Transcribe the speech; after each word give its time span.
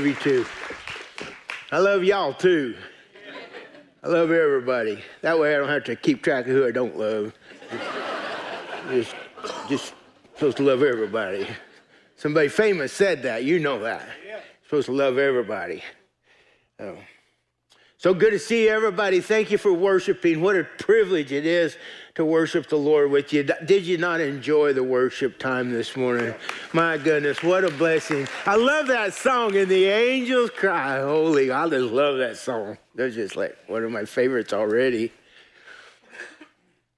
love 0.00 0.08
you 0.08 0.14
too. 0.14 0.46
I 1.70 1.78
love 1.78 2.02
y'all 2.04 2.32
too. 2.32 2.74
I 4.02 4.08
love 4.08 4.30
everybody. 4.30 4.98
That 5.20 5.38
way 5.38 5.54
I 5.54 5.58
don't 5.58 5.68
have 5.68 5.84
to 5.84 5.94
keep 5.96 6.22
track 6.22 6.46
of 6.46 6.52
who 6.52 6.66
I 6.66 6.70
don't 6.70 6.96
love. 6.96 7.34
Just, 8.88 9.14
just 9.68 9.94
supposed 10.32 10.56
to 10.56 10.62
love 10.62 10.82
everybody. 10.82 11.46
Somebody 12.16 12.48
famous 12.48 12.94
said 12.94 13.24
that. 13.24 13.44
You 13.44 13.58
know 13.58 13.78
that. 13.80 14.08
Supposed 14.64 14.86
to 14.86 14.92
love 14.92 15.18
everybody. 15.18 15.82
Oh. 16.78 16.96
So 18.00 18.14
good 18.14 18.30
to 18.30 18.38
see 18.38 18.66
everybody. 18.66 19.20
Thank 19.20 19.50
you 19.50 19.58
for 19.58 19.74
worshiping. 19.74 20.40
What 20.40 20.56
a 20.56 20.64
privilege 20.64 21.32
it 21.32 21.44
is 21.44 21.76
to 22.14 22.24
worship 22.24 22.66
the 22.66 22.78
Lord 22.78 23.10
with 23.10 23.30
you. 23.34 23.42
Did 23.42 23.84
you 23.84 23.98
not 23.98 24.22
enjoy 24.22 24.72
the 24.72 24.82
worship 24.82 25.38
time 25.38 25.70
this 25.70 25.94
morning? 25.98 26.34
My 26.72 26.96
goodness, 26.96 27.42
what 27.42 27.62
a 27.62 27.70
blessing. 27.70 28.26
I 28.46 28.56
love 28.56 28.86
that 28.86 29.12
song, 29.12 29.54
and 29.54 29.70
the 29.70 29.84
angels 29.84 30.48
cry, 30.48 31.00
Holy. 31.00 31.50
I 31.50 31.68
just 31.68 31.92
love 31.92 32.16
that 32.16 32.38
song. 32.38 32.78
That's 32.94 33.16
just 33.16 33.36
like 33.36 33.54
one 33.66 33.84
of 33.84 33.90
my 33.90 34.06
favorites 34.06 34.54
already. 34.54 35.12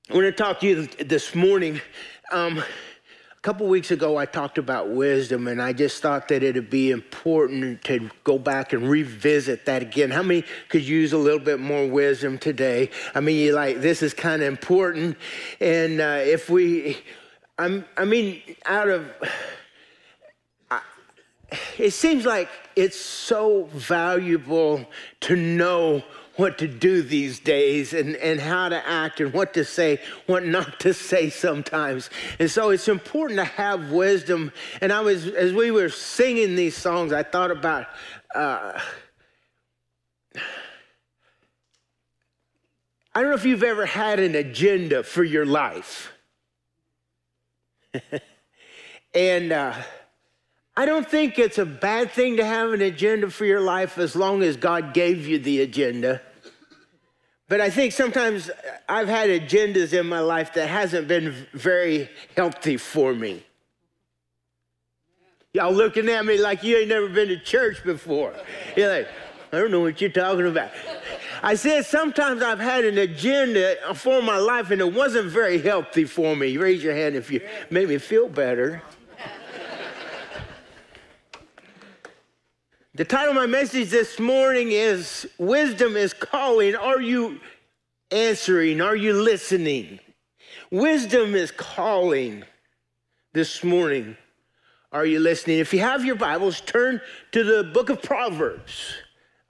I 0.08 0.14
want 0.14 0.26
to 0.26 0.30
talk 0.30 0.60
to 0.60 0.68
you 0.68 0.86
this 0.86 1.34
morning. 1.34 1.80
Um, 2.30 2.62
couple 3.42 3.66
weeks 3.66 3.90
ago, 3.90 4.16
I 4.16 4.24
talked 4.24 4.56
about 4.56 4.90
wisdom, 4.90 5.48
and 5.48 5.60
I 5.60 5.72
just 5.72 6.00
thought 6.00 6.28
that 6.28 6.44
it'd 6.44 6.70
be 6.70 6.92
important 6.92 7.82
to 7.84 8.08
go 8.22 8.38
back 8.38 8.72
and 8.72 8.88
revisit 8.88 9.66
that 9.66 9.82
again. 9.82 10.12
How 10.12 10.22
many 10.22 10.44
could 10.68 10.84
use 10.84 11.12
a 11.12 11.18
little 11.18 11.40
bit 11.40 11.58
more 11.58 11.88
wisdom 11.88 12.38
today? 12.38 12.90
I 13.16 13.20
mean, 13.20 13.36
you 13.36 13.52
like 13.52 13.80
this 13.80 14.00
is 14.00 14.14
kind 14.14 14.42
of 14.42 14.48
important, 14.48 15.16
and 15.58 16.00
uh, 16.00 16.20
if 16.22 16.48
we, 16.48 16.98
I'm, 17.58 17.84
I 17.96 18.04
mean, 18.04 18.42
out 18.64 18.88
of, 18.88 19.10
I, 20.70 20.80
it 21.78 21.90
seems 21.90 22.24
like 22.24 22.48
it's 22.76 22.96
so 22.96 23.68
valuable 23.72 24.86
to 25.22 25.34
know 25.34 26.04
what 26.36 26.58
to 26.58 26.68
do 26.68 27.02
these 27.02 27.38
days 27.38 27.92
and, 27.92 28.16
and 28.16 28.40
how 28.40 28.68
to 28.68 28.88
act 28.88 29.20
and 29.20 29.32
what 29.32 29.54
to 29.54 29.64
say, 29.64 30.00
what 30.26 30.44
not 30.44 30.80
to 30.80 30.94
say 30.94 31.28
sometimes. 31.30 32.08
And 32.38 32.50
so 32.50 32.70
it's 32.70 32.88
important 32.88 33.38
to 33.38 33.44
have 33.44 33.90
wisdom. 33.90 34.52
And 34.80 34.92
I 34.92 35.00
was, 35.00 35.26
as 35.26 35.52
we 35.52 35.70
were 35.70 35.88
singing 35.88 36.56
these 36.56 36.76
songs, 36.76 37.12
I 37.12 37.22
thought 37.22 37.50
about, 37.50 37.86
uh, 38.34 38.80
I 43.14 43.20
don't 43.20 43.28
know 43.28 43.36
if 43.36 43.44
you've 43.44 43.62
ever 43.62 43.84
had 43.84 44.18
an 44.18 44.34
agenda 44.34 45.02
for 45.02 45.22
your 45.22 45.44
life. 45.44 46.12
and, 49.14 49.52
uh, 49.52 49.74
I 50.76 50.86
don't 50.86 51.06
think 51.06 51.38
it's 51.38 51.58
a 51.58 51.66
bad 51.66 52.12
thing 52.12 52.38
to 52.38 52.44
have 52.44 52.72
an 52.72 52.80
agenda 52.80 53.30
for 53.30 53.44
your 53.44 53.60
life 53.60 53.98
as 53.98 54.16
long 54.16 54.42
as 54.42 54.56
God 54.56 54.94
gave 54.94 55.26
you 55.26 55.38
the 55.38 55.60
agenda. 55.60 56.22
But 57.48 57.60
I 57.60 57.68
think 57.68 57.92
sometimes 57.92 58.50
I've 58.88 59.08
had 59.08 59.28
agendas 59.28 59.92
in 59.92 60.06
my 60.06 60.20
life 60.20 60.54
that 60.54 60.68
hasn't 60.68 61.08
been 61.08 61.46
very 61.52 62.08
healthy 62.34 62.78
for 62.78 63.12
me. 63.12 63.44
Y'all 65.52 65.74
looking 65.74 66.08
at 66.08 66.24
me 66.24 66.38
like 66.38 66.62
you 66.62 66.78
ain't 66.78 66.88
never 66.88 67.10
been 67.10 67.28
to 67.28 67.38
church 67.38 67.84
before. 67.84 68.32
You're 68.74 68.88
like, 68.88 69.08
I 69.52 69.58
don't 69.58 69.70
know 69.70 69.80
what 69.80 70.00
you're 70.00 70.08
talking 70.08 70.46
about. 70.46 70.70
I 71.42 71.56
said 71.56 71.84
sometimes 71.84 72.40
I've 72.40 72.58
had 72.58 72.86
an 72.86 72.96
agenda 72.96 73.76
for 73.94 74.22
my 74.22 74.38
life 74.38 74.70
and 74.70 74.80
it 74.80 74.90
wasn't 74.90 75.26
very 75.26 75.60
healthy 75.60 76.04
for 76.04 76.34
me. 76.34 76.56
Raise 76.56 76.82
your 76.82 76.94
hand 76.94 77.16
if 77.16 77.30
you 77.30 77.46
made 77.68 77.90
me 77.90 77.98
feel 77.98 78.30
better. 78.30 78.80
The 83.02 83.08
title 83.08 83.30
of 83.30 83.34
my 83.34 83.46
message 83.46 83.90
this 83.90 84.20
morning 84.20 84.70
is 84.70 85.28
Wisdom 85.36 85.96
is 85.96 86.14
Calling. 86.14 86.76
Are 86.76 87.00
you 87.00 87.40
answering? 88.12 88.80
Are 88.80 88.94
you 88.94 89.12
listening? 89.12 89.98
Wisdom 90.70 91.34
is 91.34 91.50
calling 91.50 92.44
this 93.32 93.64
morning. 93.64 94.16
Are 94.92 95.04
you 95.04 95.18
listening? 95.18 95.58
If 95.58 95.74
you 95.74 95.80
have 95.80 96.04
your 96.04 96.14
Bibles, 96.14 96.60
turn 96.60 97.00
to 97.32 97.42
the 97.42 97.64
book 97.64 97.90
of 97.90 98.00
Proverbs. 98.02 98.94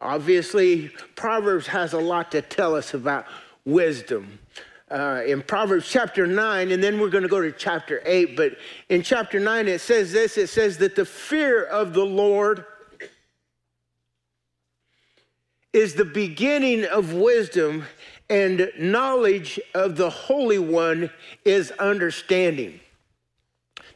Obviously, 0.00 0.88
Proverbs 1.14 1.66
has 1.66 1.92
a 1.92 2.00
lot 2.00 2.32
to 2.32 2.40
tell 2.40 2.74
us 2.74 2.94
about 2.94 3.26
wisdom. 3.66 4.38
Uh, 4.90 5.24
in 5.26 5.42
Proverbs 5.42 5.90
chapter 5.90 6.26
9, 6.26 6.72
and 6.72 6.82
then 6.82 6.98
we're 6.98 7.10
going 7.10 7.22
to 7.22 7.28
go 7.28 7.42
to 7.42 7.52
chapter 7.52 8.00
8. 8.06 8.34
But 8.34 8.56
in 8.88 9.02
chapter 9.02 9.38
9, 9.38 9.68
it 9.68 9.82
says 9.82 10.10
this 10.10 10.38
it 10.38 10.46
says 10.46 10.78
that 10.78 10.96
the 10.96 11.04
fear 11.04 11.64
of 11.64 11.92
the 11.92 12.06
Lord 12.06 12.64
is 15.72 15.94
the 15.94 16.04
beginning 16.04 16.84
of 16.84 17.14
wisdom, 17.14 17.84
and 18.28 18.70
knowledge 18.78 19.60
of 19.74 19.96
the 19.96 20.10
Holy 20.10 20.58
One 20.58 21.10
is 21.44 21.70
understanding. 21.72 22.80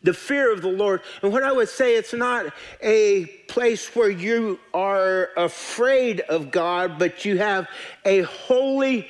The 0.03 0.12
fear 0.15 0.53
of 0.53 0.62
the 0.62 0.69
Lord. 0.69 1.00
And 1.22 1.32
what 1.32 1.42
I 1.42 1.53
would 1.53 1.69
say, 1.69 1.97
it's 1.97 2.12
not 2.12 2.53
a 2.82 3.26
place 3.48 3.97
where 3.97 4.10
you 4.10 4.60
are 4.75 5.31
afraid 5.36 6.20
of 6.20 6.50
God, 6.50 6.98
but 6.98 7.25
you 7.25 7.38
have 7.38 7.66
a 8.04 8.22
holy, 8.22 9.09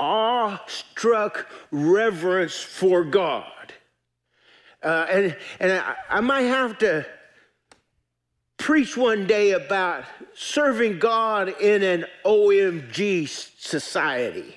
awe-struck 0.00 1.46
reverence 1.70 2.56
for 2.56 3.04
God. 3.04 3.72
Uh, 4.82 5.06
and 5.10 5.36
and 5.60 5.72
I, 5.72 5.94
I 6.10 6.20
might 6.20 6.42
have 6.42 6.78
to 6.78 7.06
preach 8.62 8.96
one 8.96 9.26
day 9.26 9.50
about 9.50 10.04
serving 10.34 11.00
God 11.00 11.48
in 11.60 11.82
an 11.82 12.04
OMG 12.24 13.26
society. 13.58 14.54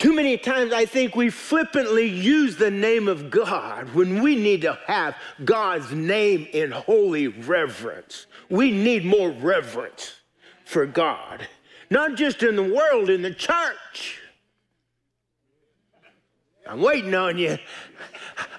Too 0.00 0.12
many 0.12 0.36
times 0.36 0.72
I 0.72 0.84
think 0.84 1.14
we 1.14 1.30
flippantly 1.30 2.08
use 2.08 2.56
the 2.56 2.72
name 2.72 3.06
of 3.06 3.30
God 3.30 3.94
when 3.94 4.20
we 4.20 4.34
need 4.34 4.62
to 4.62 4.76
have 4.88 5.14
God's 5.44 5.92
name 5.92 6.48
in 6.52 6.72
holy 6.72 7.28
reverence. 7.28 8.26
We 8.50 8.72
need 8.72 9.04
more 9.04 9.30
reverence 9.30 10.16
for 10.64 10.86
God, 10.86 11.46
not 11.88 12.16
just 12.16 12.42
in 12.42 12.56
the 12.56 12.64
world, 12.64 13.10
in 13.10 13.22
the 13.22 13.32
church. 13.32 14.20
I'm 16.68 16.80
waiting 16.80 17.14
on 17.14 17.38
you. 17.38 17.58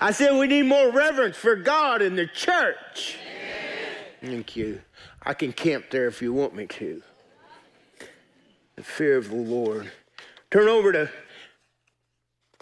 I 0.01 0.11
said 0.11 0.37
we 0.37 0.47
need 0.47 0.63
more 0.63 0.91
reverence 0.91 1.37
for 1.37 1.55
God 1.55 2.01
in 2.01 2.15
the 2.15 2.27
church. 2.27 3.17
Thank 4.21 4.55
you. 4.55 4.81
I 5.23 5.33
can 5.33 5.53
camp 5.53 5.85
there 5.91 6.07
if 6.07 6.21
you 6.21 6.33
want 6.33 6.55
me 6.55 6.67
to. 6.67 7.01
The 8.75 8.83
fear 8.83 9.17
of 9.17 9.29
the 9.29 9.35
Lord. 9.35 9.91
Turn 10.49 10.67
over 10.67 10.91
to 10.91 11.09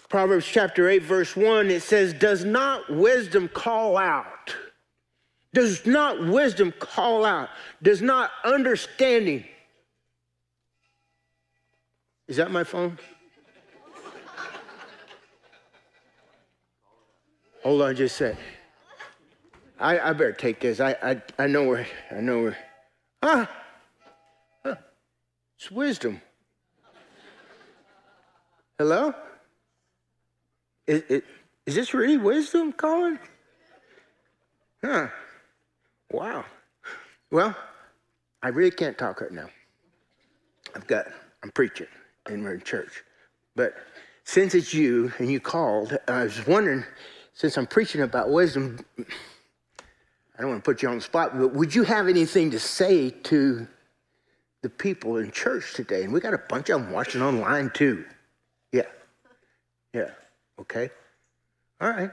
Proverbs 0.08 0.46
chapter 0.46 0.88
8, 0.88 1.02
verse 1.02 1.36
1. 1.36 1.70
It 1.70 1.82
says, 1.82 2.12
Does 2.12 2.44
not 2.44 2.90
wisdom 2.90 3.48
call 3.48 3.96
out? 3.96 4.54
Does 5.52 5.86
not 5.86 6.26
wisdom 6.26 6.72
call 6.78 7.24
out? 7.24 7.48
Does 7.82 8.02
not 8.02 8.30
understanding? 8.44 9.44
Is 12.28 12.36
that 12.36 12.50
my 12.50 12.64
phone? 12.64 12.98
Hold 17.66 17.82
on 17.82 17.96
just 17.96 18.20
a 18.20 18.28
sec. 18.28 18.36
I, 19.80 19.98
I 19.98 20.12
better 20.12 20.30
take 20.30 20.60
this. 20.60 20.78
I, 20.78 20.94
I, 21.02 21.22
I 21.36 21.46
know 21.48 21.64
where, 21.64 21.84
I 22.12 22.20
know 22.20 22.42
where. 22.42 22.56
Ah, 23.24 23.50
ah 24.64 24.78
it's 25.58 25.68
wisdom. 25.72 26.20
Hello? 28.78 29.12
Is, 30.86 31.02
is, 31.08 31.22
is 31.66 31.74
this 31.74 31.92
really 31.92 32.18
wisdom, 32.18 32.72
calling? 32.72 33.18
Huh. 34.84 35.08
Wow. 36.12 36.44
Well, 37.32 37.52
I 38.44 38.48
really 38.50 38.70
can't 38.70 38.96
talk 38.96 39.20
right 39.20 39.32
now. 39.32 39.48
I've 40.76 40.86
got, 40.86 41.06
I'm 41.42 41.50
preaching 41.50 41.88
and 42.26 42.44
we're 42.44 42.54
in 42.54 42.60
church. 42.60 43.02
But 43.56 43.74
since 44.22 44.54
it's 44.54 44.72
you 44.72 45.12
and 45.18 45.28
you 45.28 45.40
called, 45.40 45.98
I 46.06 46.22
was 46.22 46.46
wondering 46.46 46.84
since 47.36 47.58
I'm 47.58 47.66
preaching 47.66 48.00
about 48.00 48.30
wisdom, 48.30 48.78
I 48.98 50.40
don't 50.40 50.48
want 50.48 50.64
to 50.64 50.70
put 50.70 50.82
you 50.82 50.88
on 50.88 50.94
the 50.94 51.02
spot, 51.02 51.38
but 51.38 51.48
would 51.52 51.74
you 51.74 51.82
have 51.82 52.08
anything 52.08 52.50
to 52.52 52.58
say 52.58 53.10
to 53.10 53.68
the 54.62 54.70
people 54.70 55.18
in 55.18 55.30
church 55.30 55.74
today? 55.74 56.04
And 56.04 56.14
we 56.14 56.20
got 56.20 56.32
a 56.32 56.40
bunch 56.48 56.70
of 56.70 56.80
them 56.80 56.92
watching 56.92 57.20
online 57.20 57.70
too. 57.74 58.06
Yeah. 58.72 58.86
Yeah. 59.92 60.12
Okay. 60.58 60.88
All 61.78 61.90
right. 61.90 62.10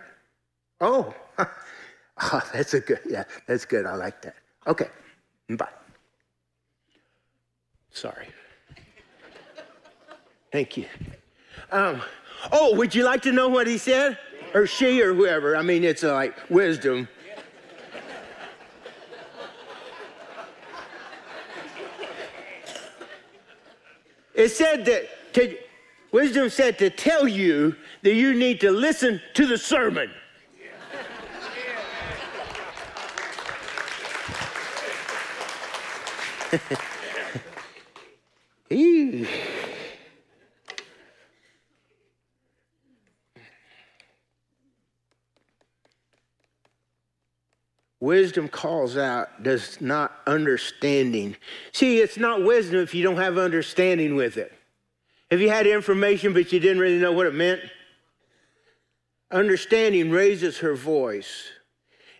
Oh, 0.82 1.16
oh 1.38 2.42
that's 2.52 2.74
a 2.74 2.82
good, 2.82 3.00
yeah, 3.10 3.24
that's 3.48 3.64
good. 3.64 3.86
I 3.86 3.96
like 3.96 4.22
that. 4.24 4.36
Okay. 4.68 4.90
Bye. 5.52 5.70
Sorry. 7.92 8.28
Thank 10.52 10.76
you. 10.76 10.86
Um, 11.72 12.02
oh, 12.52 12.76
would 12.76 12.94
you 12.94 13.06
like 13.06 13.22
to 13.22 13.32
know 13.32 13.48
what 13.48 13.68
he 13.68 13.78
said? 13.78 14.18
or 14.54 14.68
she 14.68 15.02
or 15.02 15.14
whoever. 15.14 15.56
I 15.56 15.62
mean, 15.62 15.84
it's 15.84 16.04
uh, 16.04 16.14
like 16.14 16.36
wisdom. 16.50 17.08
It 24.34 24.50
said 24.50 24.86
that 24.86 25.34
to, 25.34 25.58
wisdom 26.12 26.50
said 26.50 26.80
to 26.80 26.90
tell 26.90 27.28
you 27.28 27.76
that 28.02 28.16
you 28.16 28.34
need 28.34 28.60
to 28.62 28.72
listen 28.72 29.22
to 29.36 29.46
the 29.46 29.58
sermon. 29.58 30.10
Yeah. 36.52 36.78
Wisdom 48.14 48.48
calls 48.48 48.96
out, 48.96 49.42
does 49.42 49.82
not 49.82 50.16
understanding. 50.28 51.36
See, 51.72 51.98
it's 51.98 52.16
not 52.16 52.44
wisdom 52.44 52.80
if 52.80 52.94
you 52.94 53.02
don't 53.02 53.18
have 53.18 53.40
understanding 53.40 54.16
with 54.16 54.38
it. 54.38 54.54
If 55.32 55.40
you 55.40 55.50
had 55.50 55.66
information 55.66 56.32
but 56.32 56.54
you 56.54 56.60
didn't 56.60 56.78
really 56.78 57.00
know 57.00 57.12
what 57.12 57.26
it 57.26 57.34
meant, 57.34 57.62
understanding 59.32 60.12
raises 60.12 60.60
her 60.60 60.76
voice. 60.76 61.50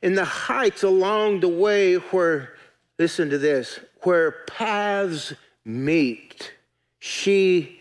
In 0.02 0.16
the 0.16 0.26
heights 0.26 0.82
along 0.82 1.42
the 1.42 1.48
way 1.48 1.94
where, 1.98 2.56
listen 2.98 3.30
to 3.30 3.38
this, 3.38 3.80
where 4.02 4.32
paths 4.48 5.34
meet, 5.64 6.54
she 6.98 7.80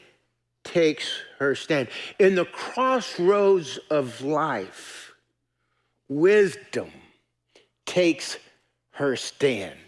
takes 0.64 1.18
her 1.38 1.54
stand. 1.54 1.88
In 2.18 2.34
the 2.34 2.44
crossroads 2.44 3.78
of 3.88 4.20
life, 4.20 5.14
wisdom 6.10 6.92
takes 7.86 8.38
her 8.92 9.16
stand. 9.16 9.78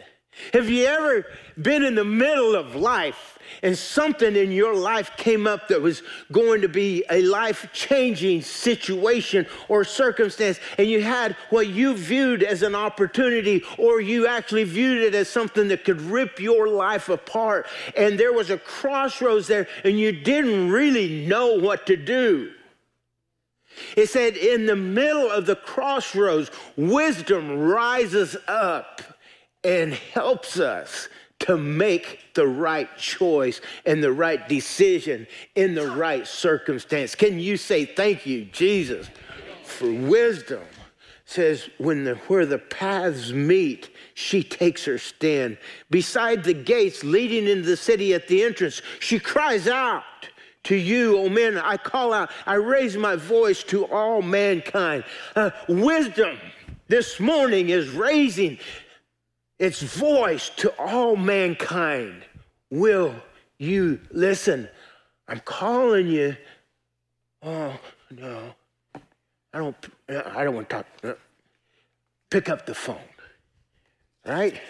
Have 0.53 0.69
you 0.69 0.85
ever 0.87 1.27
been 1.61 1.85
in 1.85 1.95
the 1.95 2.05
middle 2.05 2.57
of 2.57 2.75
life 2.75 3.39
and 3.63 3.77
something 3.77 4.35
in 4.35 4.51
your 4.51 4.75
life 4.75 5.17
came 5.17 5.47
up 5.47 5.69
that 5.69 5.81
was 5.81 6.03
going 6.33 6.61
to 6.63 6.69
be 6.69 7.05
a 7.11 7.23
life 7.23 7.69
changing 7.73 8.43
situation 8.43 9.47
or 9.69 9.85
circumstance, 9.85 10.59
and 10.77 10.89
you 10.89 11.03
had 11.03 11.37
what 11.51 11.69
you 11.69 11.95
viewed 11.95 12.43
as 12.43 12.63
an 12.63 12.75
opportunity, 12.75 13.63
or 13.79 14.01
you 14.01 14.27
actually 14.27 14.65
viewed 14.65 15.03
it 15.03 15.15
as 15.15 15.29
something 15.29 15.69
that 15.69 15.85
could 15.85 16.01
rip 16.01 16.41
your 16.41 16.69
life 16.69 17.09
apart, 17.09 17.67
and 17.97 18.19
there 18.19 18.33
was 18.33 18.51
a 18.51 18.59
crossroads 18.59 19.47
there, 19.47 19.69
and 19.85 19.99
you 20.01 20.11
didn't 20.11 20.71
really 20.71 21.27
know 21.27 21.55
what 21.55 21.87
to 21.87 21.97
do? 21.97 22.51
It 23.97 24.09
said, 24.09 24.37
in 24.37 24.67
the 24.67 24.77
middle 24.77 25.31
of 25.31 25.47
the 25.47 25.57
crossroads, 25.57 26.51
wisdom 26.77 27.59
rises 27.59 28.37
up 28.47 29.03
and 29.63 29.95
helps 29.95 30.59
us 30.59 31.09
to 31.41 31.57
make 31.57 32.21
the 32.35 32.47
right 32.47 32.89
choice 32.97 33.61
and 33.85 34.03
the 34.03 34.13
right 34.13 34.49
decision 34.49 35.27
in 35.55 35.75
the 35.75 35.91
right 35.91 36.27
circumstance. 36.27 37.15
Can 37.15 37.39
you 37.39 37.57
say 37.57 37.85
thank 37.85 38.27
you, 38.27 38.47
Jesus, 38.47 39.09
for 39.65 39.93
wisdom? 39.93 40.63
says 41.27 41.71
when 41.79 42.05
the, 42.05 42.15
where 42.29 42.45
the 42.45 42.59
paths 42.59 43.33
meet 43.33 43.89
she 44.13 44.43
takes 44.43 44.85
her 44.85 44.99
stand 44.99 45.57
beside 45.91 46.45
the 46.45 46.53
gates 46.53 47.03
leading 47.03 47.49
into 47.49 47.67
the 47.67 47.77
city 47.77 48.13
at 48.13 48.29
the 48.29 48.43
entrance 48.43 48.83
she 49.01 49.19
cries 49.19 49.67
out 49.67 50.05
to 50.65 50.77
you, 50.77 51.19
O 51.19 51.29
men, 51.29 51.59
I 51.59 51.77
call 51.77 52.13
out, 52.13 52.31
I 52.47 52.55
raise 52.55 52.97
my 52.97 53.17
voice 53.17 53.63
to 53.65 53.85
all 53.87 54.23
mankind. 54.23 55.05
Uh, 55.37 55.51
wisdom 55.69 56.39
this 56.89 57.21
morning 57.21 57.69
is 57.69 57.91
raising 57.91 58.59
its 59.59 59.83
voice 59.83 60.51
to 60.57 60.71
all 60.79 61.17
mankind. 61.17 62.25
Will 62.71 63.15
you 63.59 64.01
listen? 64.11 64.69
I'm 65.29 65.41
calling 65.41 66.09
you. 66.09 66.37
Oh, 67.43 67.79
no. 68.11 68.55
I 69.53 69.59
don't, 69.59 69.77
I 70.09 70.45
don't 70.45 70.55
want 70.55 70.69
to 70.71 70.77
talk. 70.77 70.87
Uh, 71.03 71.13
pick 72.31 72.49
up 72.49 72.67
the 72.67 72.75
phone, 72.75 72.99
right? 74.27 74.61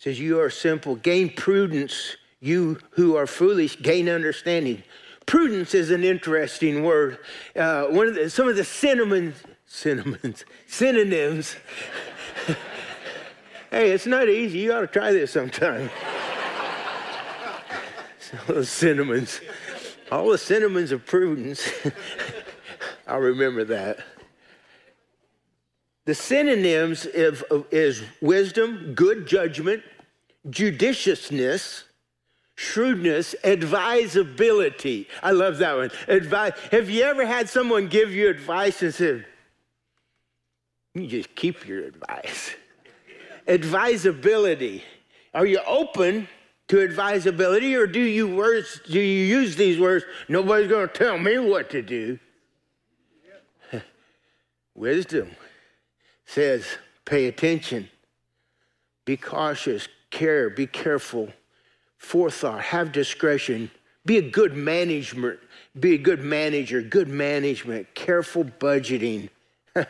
says, 0.00 0.18
You 0.18 0.40
are 0.40 0.50
simple. 0.50 0.96
Gain 0.96 1.30
prudence 1.30 2.16
you 2.40 2.78
who 2.90 3.16
are 3.16 3.26
foolish 3.26 3.80
gain 3.80 4.08
understanding. 4.08 4.82
Prudence 5.26 5.74
is 5.74 5.90
an 5.90 6.02
interesting 6.02 6.82
word. 6.82 7.18
Uh, 7.54 7.84
one 7.84 8.08
of 8.08 8.14
the, 8.14 8.30
some 8.30 8.48
of 8.48 8.56
the 8.56 8.64
cinnamon, 8.64 9.34
cinnamons, 9.66 10.44
synonyms. 10.66 11.56
hey, 13.70 13.92
it's 13.92 14.06
not 14.06 14.28
easy. 14.28 14.58
You 14.58 14.72
ought 14.72 14.80
to 14.80 14.86
try 14.86 15.12
this 15.12 15.30
sometime. 15.30 15.90
those 18.46 18.70
cinnamons. 18.70 19.40
All 20.10 20.30
the 20.30 20.38
cinnamons 20.38 20.92
of 20.92 21.06
prudence. 21.06 21.68
I'll 23.06 23.20
remember 23.20 23.64
that. 23.64 23.98
The 26.06 26.14
synonyms 26.14 27.06
of, 27.06 27.42
of, 27.50 27.66
is 27.70 28.02
wisdom, 28.20 28.94
good 28.94 29.26
judgment, 29.26 29.82
judiciousness, 30.48 31.84
shrewdness, 32.60 33.34
advisability. 33.42 35.08
I 35.22 35.30
love 35.30 35.58
that 35.58 35.76
one. 35.76 35.90
Advice. 36.08 36.52
Have 36.70 36.90
you 36.90 37.04
ever 37.04 37.24
had 37.24 37.48
someone 37.48 37.88
give 37.88 38.12
you 38.12 38.28
advice 38.28 38.82
and 38.82 38.94
said, 38.94 39.24
you 40.94 41.06
just 41.06 41.34
keep 41.34 41.66
your 41.66 41.84
advice? 41.84 42.54
advisability. 43.48 44.84
Are 45.32 45.46
you 45.46 45.60
open 45.66 46.28
to 46.68 46.82
advisability 46.82 47.74
or 47.74 47.86
do 47.86 48.00
you 48.00 48.28
words 48.28 48.80
do 48.88 49.00
you 49.00 49.24
use 49.26 49.56
these 49.56 49.80
words 49.80 50.04
nobody's 50.28 50.68
going 50.68 50.86
to 50.86 50.94
tell 50.94 51.18
me 51.18 51.36
what 51.36 51.68
to 51.70 51.82
do 51.82 52.16
wisdom 54.76 55.32
says 56.26 56.64
pay 57.04 57.26
attention 57.26 57.90
be 59.04 59.16
cautious 59.16 59.88
care 60.12 60.48
be 60.48 60.64
careful 60.64 61.28
forethought, 62.00 62.62
have 62.62 62.92
discretion, 62.92 63.70
be 64.06 64.16
a 64.16 64.22
good 64.22 64.56
management, 64.56 65.38
be 65.78 65.94
a 65.94 65.98
good 65.98 66.20
manager, 66.20 66.80
good 66.80 67.08
management, 67.08 67.94
careful 67.94 68.42
budgeting. 68.42 69.28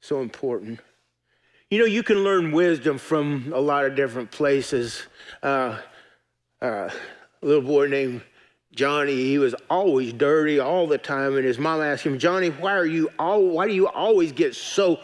so 0.00 0.20
important. 0.20 0.80
You 1.70 1.78
know, 1.78 1.84
you 1.84 2.02
can 2.02 2.24
learn 2.24 2.50
wisdom 2.50 2.98
from 2.98 3.52
a 3.54 3.60
lot 3.60 3.84
of 3.86 3.94
different 3.94 4.32
places. 4.32 5.04
Uh, 5.40 5.78
uh, 6.60 6.90
a 7.40 7.46
little 7.46 7.62
boy 7.62 7.86
named 7.86 8.20
Johnny, 8.72 9.14
he 9.14 9.38
was 9.38 9.54
always 9.70 10.12
dirty 10.12 10.58
all 10.58 10.88
the 10.88 10.98
time, 10.98 11.36
and 11.36 11.44
his 11.44 11.58
mom 11.58 11.80
asked 11.80 12.04
him, 12.04 12.18
Johnny, 12.18 12.48
why 12.48 12.72
are 12.72 12.84
you 12.84 13.10
all 13.18 13.46
why 13.46 13.68
do 13.68 13.74
you 13.74 13.86
always 13.86 14.32
get 14.32 14.56
so 14.56 14.98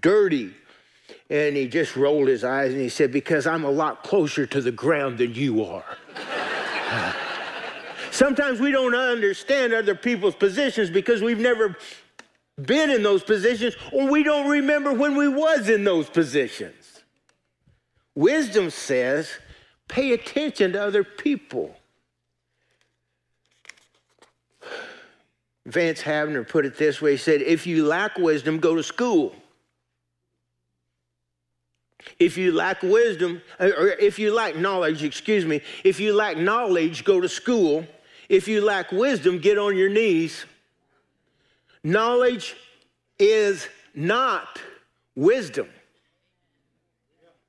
dirty? 0.00 0.54
And 1.30 1.56
he 1.56 1.68
just 1.68 1.94
rolled 1.94 2.26
his 2.26 2.42
eyes 2.42 2.72
and 2.72 2.80
he 2.80 2.88
said, 2.88 3.12
Because 3.12 3.46
I'm 3.46 3.64
a 3.64 3.70
lot 3.70 4.02
closer 4.02 4.46
to 4.46 4.60
the 4.60 4.72
ground 4.72 5.18
than 5.18 5.34
you 5.34 5.64
are. 5.64 5.84
Sometimes 8.10 8.58
we 8.58 8.72
don't 8.72 8.94
understand 8.94 9.72
other 9.72 9.94
people's 9.94 10.34
positions 10.34 10.90
because 10.90 11.22
we've 11.22 11.38
never 11.38 11.76
been 12.60 12.90
in 12.90 13.02
those 13.02 13.22
positions 13.22 13.76
or 13.92 14.10
we 14.10 14.24
don't 14.24 14.50
remember 14.50 14.92
when 14.92 15.16
we 15.16 15.28
was 15.28 15.68
in 15.68 15.84
those 15.84 16.10
positions. 16.10 17.02
Wisdom 18.16 18.70
says, 18.70 19.30
pay 19.88 20.12
attention 20.12 20.72
to 20.72 20.82
other 20.82 21.04
people. 21.04 21.76
Vance 25.66 26.02
Havner 26.02 26.46
put 26.46 26.66
it 26.66 26.76
this 26.76 27.00
way 27.00 27.12
he 27.12 27.16
said, 27.16 27.42
If 27.42 27.66
you 27.66 27.86
lack 27.86 28.18
wisdom, 28.18 28.58
go 28.58 28.74
to 28.74 28.82
school. 28.82 29.34
If 32.18 32.36
you 32.36 32.52
lack 32.52 32.82
wisdom, 32.82 33.42
or 33.58 33.88
if 33.88 34.18
you 34.18 34.34
lack 34.34 34.56
knowledge, 34.56 35.02
excuse 35.02 35.44
me, 35.44 35.60
if 35.84 36.00
you 36.00 36.14
lack 36.14 36.36
knowledge, 36.36 37.04
go 37.04 37.20
to 37.20 37.28
school. 37.28 37.86
If 38.28 38.46
you 38.46 38.64
lack 38.64 38.92
wisdom, 38.92 39.38
get 39.38 39.58
on 39.58 39.76
your 39.76 39.88
knees. 39.88 40.44
Knowledge 41.82 42.56
is 43.18 43.66
not 43.94 44.60
wisdom. 45.14 45.68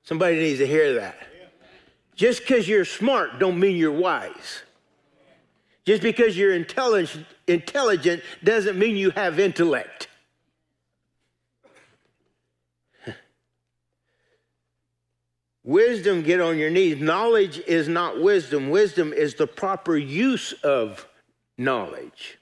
Somebody 0.03 0.38
needs 0.38 0.60
to 0.60 0.67
hear 0.67 0.96
that. 0.96 1.15
Just 2.15 2.41
because 2.41 2.67
you're 2.67 2.86
smart 2.86 3.39
don't 3.39 3.60
mean 3.60 3.77
you're 3.77 3.91
wise. 3.91 4.63
Just 5.86 6.03
because 6.03 6.38
you're 6.38 6.53
intelligent, 6.53 7.25
intelligent 7.48 8.22
doesn't 8.43 8.77
mean 8.77 8.96
you 8.96 9.10
have 9.12 9.39
intellect. 9.39 10.08
Wisdom, 15.63 16.24
get 16.24 16.41
on 16.41 16.58
your 16.58 16.72
knees. 16.72 17.00
Knowledge 17.00 17.60
is 17.68 17.88
not 17.88 18.22
wisdom. 18.22 18.70
Wisdom 18.70 19.13
is 19.13 19.36
the 19.36 19.46
proper 19.46 19.96
use 19.96 20.53
of 20.63 21.08
knowledge. 21.58 22.39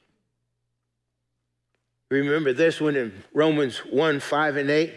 Remember 2.09 2.53
this 2.53 2.79
one 2.79 2.95
in 2.95 3.23
Romans 3.33 3.79
1 3.79 4.19
5 4.19 4.57
and 4.57 4.69
8? 4.69 4.93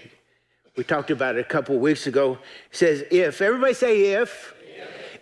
We 0.77 0.85
talked 0.85 1.11
about 1.11 1.37
it 1.37 1.41
a 1.41 1.49
couple 1.49 1.79
weeks 1.79 2.07
ago. 2.07 2.39
It 2.71 2.77
says, 2.77 3.05
if. 3.11 3.43
Everybody 3.43 3.75
say 3.75 4.13
if. 4.13 4.55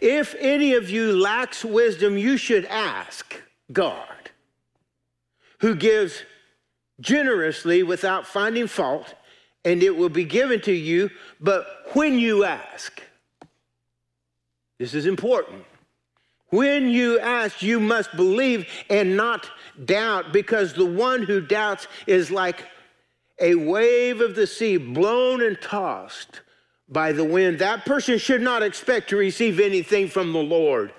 If 0.01 0.35
any 0.39 0.75
of 0.75 0.89
you 0.89 1.17
lacks 1.17 1.65
wisdom, 1.65 2.17
you 2.17 2.37
should 2.37 2.65
ask 2.67 3.43
God, 3.73 4.31
who 5.61 5.75
gives 5.75 6.23
generously 7.01 7.83
without 7.83 8.27
finding 8.27 8.67
fault, 8.67 9.15
and 9.65 9.83
it 9.83 9.97
will 9.97 10.09
be 10.09 10.25
given 10.25 10.61
to 10.63 10.73
you. 10.73 11.11
But 11.41 11.67
when 11.93 12.19
you 12.19 12.45
ask, 12.45 13.03
this 14.79 14.95
is 14.95 15.07
important. 15.07 15.65
When 16.49 16.89
you 16.89 17.21
ask, 17.21 17.63
you 17.63 17.79
must 17.79 18.15
believe 18.17 18.67
and 18.89 19.17
not 19.17 19.49
doubt, 19.85 20.33
because 20.33 20.75
the 20.75 20.87
one 20.87 21.23
who 21.23 21.41
doubts 21.41 21.87
is 22.07 22.31
like 22.31 22.65
a 23.39 23.55
wave 23.55 24.21
of 24.21 24.35
the 24.35 24.47
sea 24.47 24.77
blown 24.77 25.43
and 25.43 25.61
tossed 25.61 26.41
by 26.89 27.13
the 27.13 27.25
wind. 27.25 27.59
That 27.59 27.87
person 27.87 28.19
should 28.19 28.43
not 28.43 28.63
expect 28.63 29.11
to 29.11 29.17
receive 29.17 29.61
anything 29.61 30.09
from 30.09 30.33
the 30.33 30.43
Lord. 30.43 30.93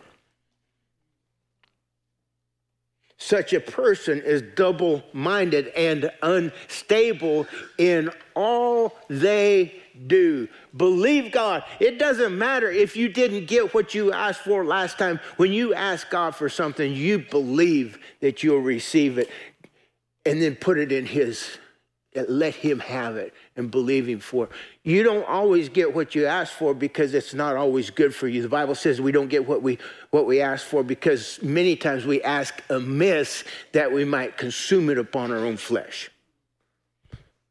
Such 3.23 3.53
a 3.53 3.59
person 3.59 4.19
is 4.23 4.41
double 4.41 5.03
minded 5.13 5.67
and 5.67 6.09
unstable 6.23 7.45
in 7.77 8.09
all 8.35 8.95
they 9.09 9.75
do. 10.07 10.47
Believe 10.75 11.31
God. 11.31 11.63
It 11.79 11.99
doesn't 11.99 12.35
matter 12.35 12.71
if 12.71 12.97
you 12.97 13.09
didn't 13.09 13.45
get 13.45 13.75
what 13.75 13.93
you 13.93 14.11
asked 14.11 14.41
for 14.41 14.65
last 14.65 14.97
time. 14.97 15.19
When 15.37 15.53
you 15.53 15.75
ask 15.75 16.09
God 16.09 16.35
for 16.35 16.49
something, 16.49 16.91
you 16.91 17.19
believe 17.19 17.99
that 18.21 18.41
you'll 18.41 18.57
receive 18.57 19.19
it 19.19 19.29
and 20.25 20.41
then 20.41 20.55
put 20.55 20.79
it 20.79 20.91
in 20.91 21.05
His 21.05 21.59
let 22.15 22.53
him 22.53 22.79
have 22.79 23.15
it 23.15 23.33
and 23.55 23.71
believe 23.71 24.07
him 24.07 24.19
for. 24.19 24.49
You 24.83 25.03
don't 25.03 25.27
always 25.27 25.69
get 25.69 25.93
what 25.93 26.13
you 26.13 26.25
ask 26.25 26.51
for 26.53 26.73
because 26.73 27.13
it's 27.13 27.33
not 27.33 27.55
always 27.55 27.89
good 27.89 28.13
for 28.13 28.27
you. 28.27 28.41
The 28.41 28.49
Bible 28.49 28.75
says 28.75 28.99
we 28.99 29.11
don't 29.11 29.29
get 29.29 29.47
what 29.47 29.61
we 29.61 29.77
what 30.09 30.25
we 30.25 30.41
ask 30.41 30.65
for 30.65 30.83
because 30.83 31.41
many 31.41 31.75
times 31.75 32.05
we 32.05 32.21
ask 32.21 32.61
amiss 32.69 33.43
that 33.71 33.91
we 33.91 34.03
might 34.03 34.37
consume 34.37 34.89
it 34.89 34.97
upon 34.97 35.31
our 35.31 35.45
own 35.45 35.57
flesh. 35.57 36.11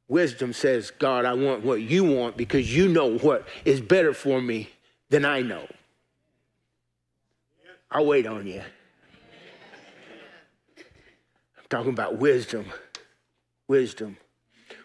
Wisdom 0.08 0.52
says, 0.52 0.90
God, 0.90 1.24
I 1.24 1.34
want 1.34 1.64
what 1.64 1.80
you 1.80 2.04
want 2.04 2.36
because 2.36 2.74
you 2.74 2.88
know 2.88 3.16
what 3.18 3.46
is 3.64 3.80
better 3.80 4.12
for 4.12 4.42
me 4.42 4.68
than 5.08 5.24
I 5.24 5.40
know. 5.40 5.66
I'll 7.90 8.06
wait 8.06 8.26
on 8.26 8.46
you. 8.46 8.62
I'm 11.56 11.64
talking 11.68 11.92
about 11.92 12.18
wisdom. 12.18 12.66
Wisdom. 13.68 14.16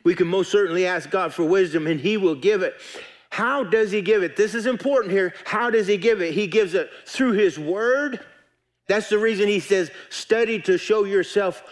We 0.06 0.16
can 0.16 0.28
most 0.28 0.52
certainly 0.52 0.86
ask 0.86 1.10
God 1.10 1.34
for 1.34 1.44
wisdom 1.44 1.88
and 1.88 2.00
He 2.00 2.16
will 2.16 2.36
give 2.36 2.62
it. 2.62 2.76
How 3.32 3.66
does 3.66 3.92
He 3.92 4.02
give 4.02 4.24
it? 4.24 4.38
This 4.38 4.56
is 4.56 4.66
important 4.66 5.12
here. 5.12 5.34
How 5.44 5.70
does 5.70 5.88
He 5.88 5.98
give 5.98 6.22
it? 6.22 6.34
He 6.34 6.48
gives 6.48 6.74
it 6.76 6.90
through 7.06 7.34
His 7.34 7.60
Word. 7.60 8.22
That's 8.88 9.10
the 9.10 9.18
reason 9.18 9.48
He 9.48 9.60
says, 9.60 9.92
study 10.10 10.62
to 10.62 10.78
show 10.78 11.04
yourself 11.04 11.64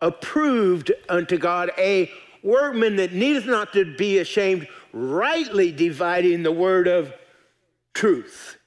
approved 0.00 0.92
unto 1.08 1.36
God, 1.36 1.72
a 1.76 2.10
workman 2.44 2.96
that 2.96 3.12
needeth 3.12 3.46
not 3.46 3.72
to 3.72 3.96
be 3.96 4.18
ashamed, 4.18 4.68
rightly 4.92 5.72
dividing 5.72 6.44
the 6.44 6.52
word 6.52 6.86
of 6.86 7.12
truth. 7.94 8.57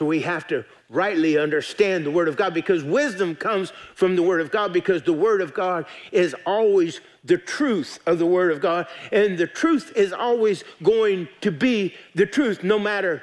So 0.00 0.06
we 0.06 0.22
have 0.22 0.46
to 0.46 0.64
rightly 0.88 1.36
understand 1.36 2.06
the 2.06 2.10
Word 2.10 2.26
of 2.26 2.34
God 2.34 2.54
because 2.54 2.82
wisdom 2.82 3.36
comes 3.36 3.70
from 3.94 4.16
the 4.16 4.22
Word 4.22 4.40
of 4.40 4.50
God 4.50 4.72
because 4.72 5.02
the 5.02 5.12
Word 5.12 5.42
of 5.42 5.52
God 5.52 5.84
is 6.10 6.34
always 6.46 7.02
the 7.22 7.36
truth 7.36 7.98
of 8.06 8.18
the 8.18 8.24
Word 8.24 8.50
of 8.50 8.62
God. 8.62 8.86
And 9.12 9.36
the 9.36 9.46
truth 9.46 9.92
is 9.94 10.14
always 10.14 10.64
going 10.82 11.28
to 11.42 11.52
be 11.52 11.94
the 12.14 12.24
truth 12.24 12.64
no 12.64 12.78
matter 12.78 13.22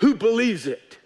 who 0.00 0.16
believes 0.16 0.66
it. 0.66 0.98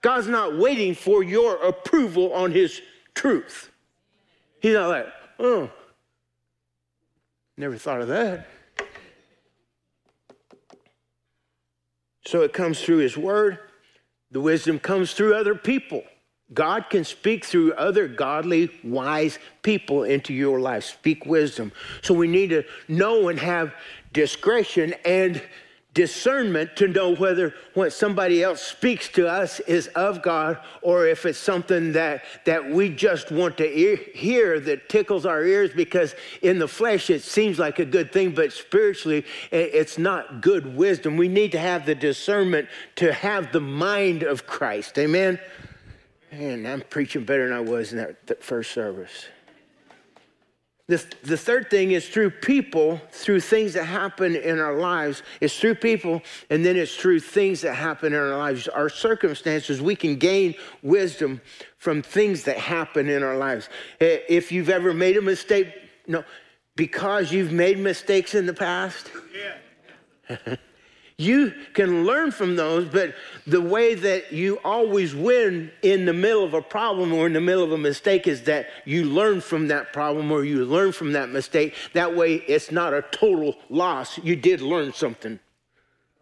God's 0.00 0.26
not 0.26 0.56
waiting 0.56 0.94
for 0.94 1.22
your 1.22 1.56
approval 1.56 2.32
on 2.32 2.50
His 2.50 2.80
truth. 3.14 3.70
He's 4.62 4.72
not 4.72 4.88
like, 4.88 5.06
oh, 5.38 5.70
never 7.58 7.76
thought 7.76 8.00
of 8.00 8.08
that. 8.08 8.48
So 12.26 12.40
it 12.40 12.54
comes 12.54 12.80
through 12.80 13.00
His 13.00 13.18
Word 13.18 13.58
the 14.34 14.40
wisdom 14.40 14.80
comes 14.80 15.14
through 15.14 15.32
other 15.36 15.54
people. 15.54 16.02
God 16.52 16.90
can 16.90 17.04
speak 17.04 17.44
through 17.44 17.72
other 17.74 18.08
godly, 18.08 18.68
wise 18.82 19.38
people 19.62 20.02
into 20.02 20.34
your 20.34 20.58
life. 20.58 20.82
Speak 20.82 21.24
wisdom. 21.24 21.70
So 22.02 22.14
we 22.14 22.26
need 22.26 22.50
to 22.50 22.64
know 22.88 23.28
and 23.28 23.38
have 23.38 23.72
discretion 24.12 24.92
and 25.04 25.40
discernment 25.94 26.74
to 26.76 26.88
know 26.88 27.14
whether 27.14 27.54
what 27.72 27.92
somebody 27.92 28.42
else 28.42 28.60
speaks 28.60 29.08
to 29.08 29.28
us 29.28 29.60
is 29.60 29.86
of 29.88 30.22
God 30.22 30.58
or 30.82 31.06
if 31.06 31.24
it's 31.24 31.38
something 31.38 31.92
that, 31.92 32.24
that 32.44 32.68
we 32.68 32.90
just 32.90 33.30
want 33.30 33.56
to 33.58 33.78
ear, 33.78 33.96
hear 34.12 34.58
that 34.60 34.88
tickles 34.88 35.24
our 35.24 35.44
ears 35.44 35.70
because 35.74 36.14
in 36.42 36.58
the 36.58 36.68
flesh 36.68 37.10
it 37.10 37.22
seems 37.22 37.60
like 37.60 37.78
a 37.78 37.84
good 37.84 38.12
thing, 38.12 38.32
but 38.32 38.52
spiritually 38.52 39.24
it's 39.52 39.96
not 39.96 40.42
good 40.42 40.76
wisdom. 40.76 41.16
We 41.16 41.28
need 41.28 41.52
to 41.52 41.60
have 41.60 41.86
the 41.86 41.94
discernment 41.94 42.68
to 42.96 43.12
have 43.12 43.52
the 43.52 43.60
mind 43.60 44.24
of 44.24 44.46
Christ. 44.46 44.98
Amen? 44.98 45.38
And 46.32 46.66
I'm 46.66 46.80
preaching 46.80 47.24
better 47.24 47.48
than 47.48 47.56
I 47.56 47.60
was 47.60 47.92
in 47.92 47.98
that 47.98 48.42
first 48.42 48.72
service. 48.72 49.26
The, 50.86 51.02
the 51.22 51.38
third 51.38 51.70
thing 51.70 51.92
is 51.92 52.06
through 52.06 52.30
people, 52.30 53.00
through 53.10 53.40
things 53.40 53.72
that 53.72 53.84
happen 53.84 54.36
in 54.36 54.58
our 54.58 54.74
lives. 54.74 55.22
It's 55.40 55.58
through 55.58 55.76
people, 55.76 56.20
and 56.50 56.64
then 56.64 56.76
it's 56.76 56.94
through 56.94 57.20
things 57.20 57.62
that 57.62 57.74
happen 57.74 58.12
in 58.12 58.18
our 58.18 58.36
lives. 58.36 58.68
Our 58.68 58.90
circumstances, 58.90 59.80
we 59.80 59.96
can 59.96 60.16
gain 60.16 60.54
wisdom 60.82 61.40
from 61.78 62.02
things 62.02 62.44
that 62.44 62.58
happen 62.58 63.08
in 63.08 63.22
our 63.22 63.36
lives. 63.36 63.70
If 63.98 64.52
you've 64.52 64.68
ever 64.68 64.92
made 64.92 65.16
a 65.16 65.22
mistake, 65.22 65.72
no, 66.06 66.22
because 66.76 67.32
you've 67.32 67.52
made 67.52 67.78
mistakes 67.78 68.34
in 68.34 68.44
the 68.44 68.54
past. 68.54 69.10
Yeah. 70.28 70.56
You 71.16 71.52
can 71.74 72.04
learn 72.04 72.32
from 72.32 72.56
those, 72.56 72.86
but 72.88 73.14
the 73.46 73.60
way 73.60 73.94
that 73.94 74.32
you 74.32 74.58
always 74.64 75.14
win 75.14 75.70
in 75.82 76.06
the 76.06 76.12
middle 76.12 76.42
of 76.42 76.54
a 76.54 76.62
problem 76.62 77.12
or 77.12 77.26
in 77.26 77.32
the 77.32 77.40
middle 77.40 77.62
of 77.62 77.70
a 77.70 77.78
mistake 77.78 78.26
is 78.26 78.42
that 78.42 78.66
you 78.84 79.04
learn 79.04 79.40
from 79.40 79.68
that 79.68 79.92
problem 79.92 80.32
or 80.32 80.44
you 80.44 80.64
learn 80.64 80.90
from 80.90 81.12
that 81.12 81.28
mistake. 81.28 81.74
That 81.92 82.16
way, 82.16 82.34
it's 82.34 82.72
not 82.72 82.92
a 82.92 83.02
total 83.02 83.54
loss. 83.68 84.18
You 84.18 84.34
did 84.34 84.60
learn 84.60 84.92
something 84.92 85.38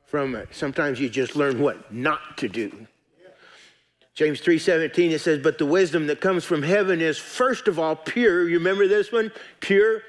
from 0.04 0.34
it. 0.34 0.48
Sometimes 0.50 1.00
you 1.00 1.08
just 1.08 1.36
learn 1.36 1.58
what 1.58 1.90
not 1.90 2.36
to 2.38 2.48
do. 2.48 2.86
James 4.14 4.42
3:17 4.42 5.10
it 5.10 5.20
says 5.20 5.38
but 5.42 5.56
the 5.56 5.64
wisdom 5.64 6.06
that 6.08 6.20
comes 6.20 6.44
from 6.44 6.62
heaven 6.62 7.00
is 7.00 7.16
first 7.16 7.66
of 7.66 7.78
all 7.78 7.96
pure. 7.96 8.46
You 8.46 8.58
remember 8.58 8.86
this 8.86 9.10
one? 9.10 9.32
Pure, 9.60 10.02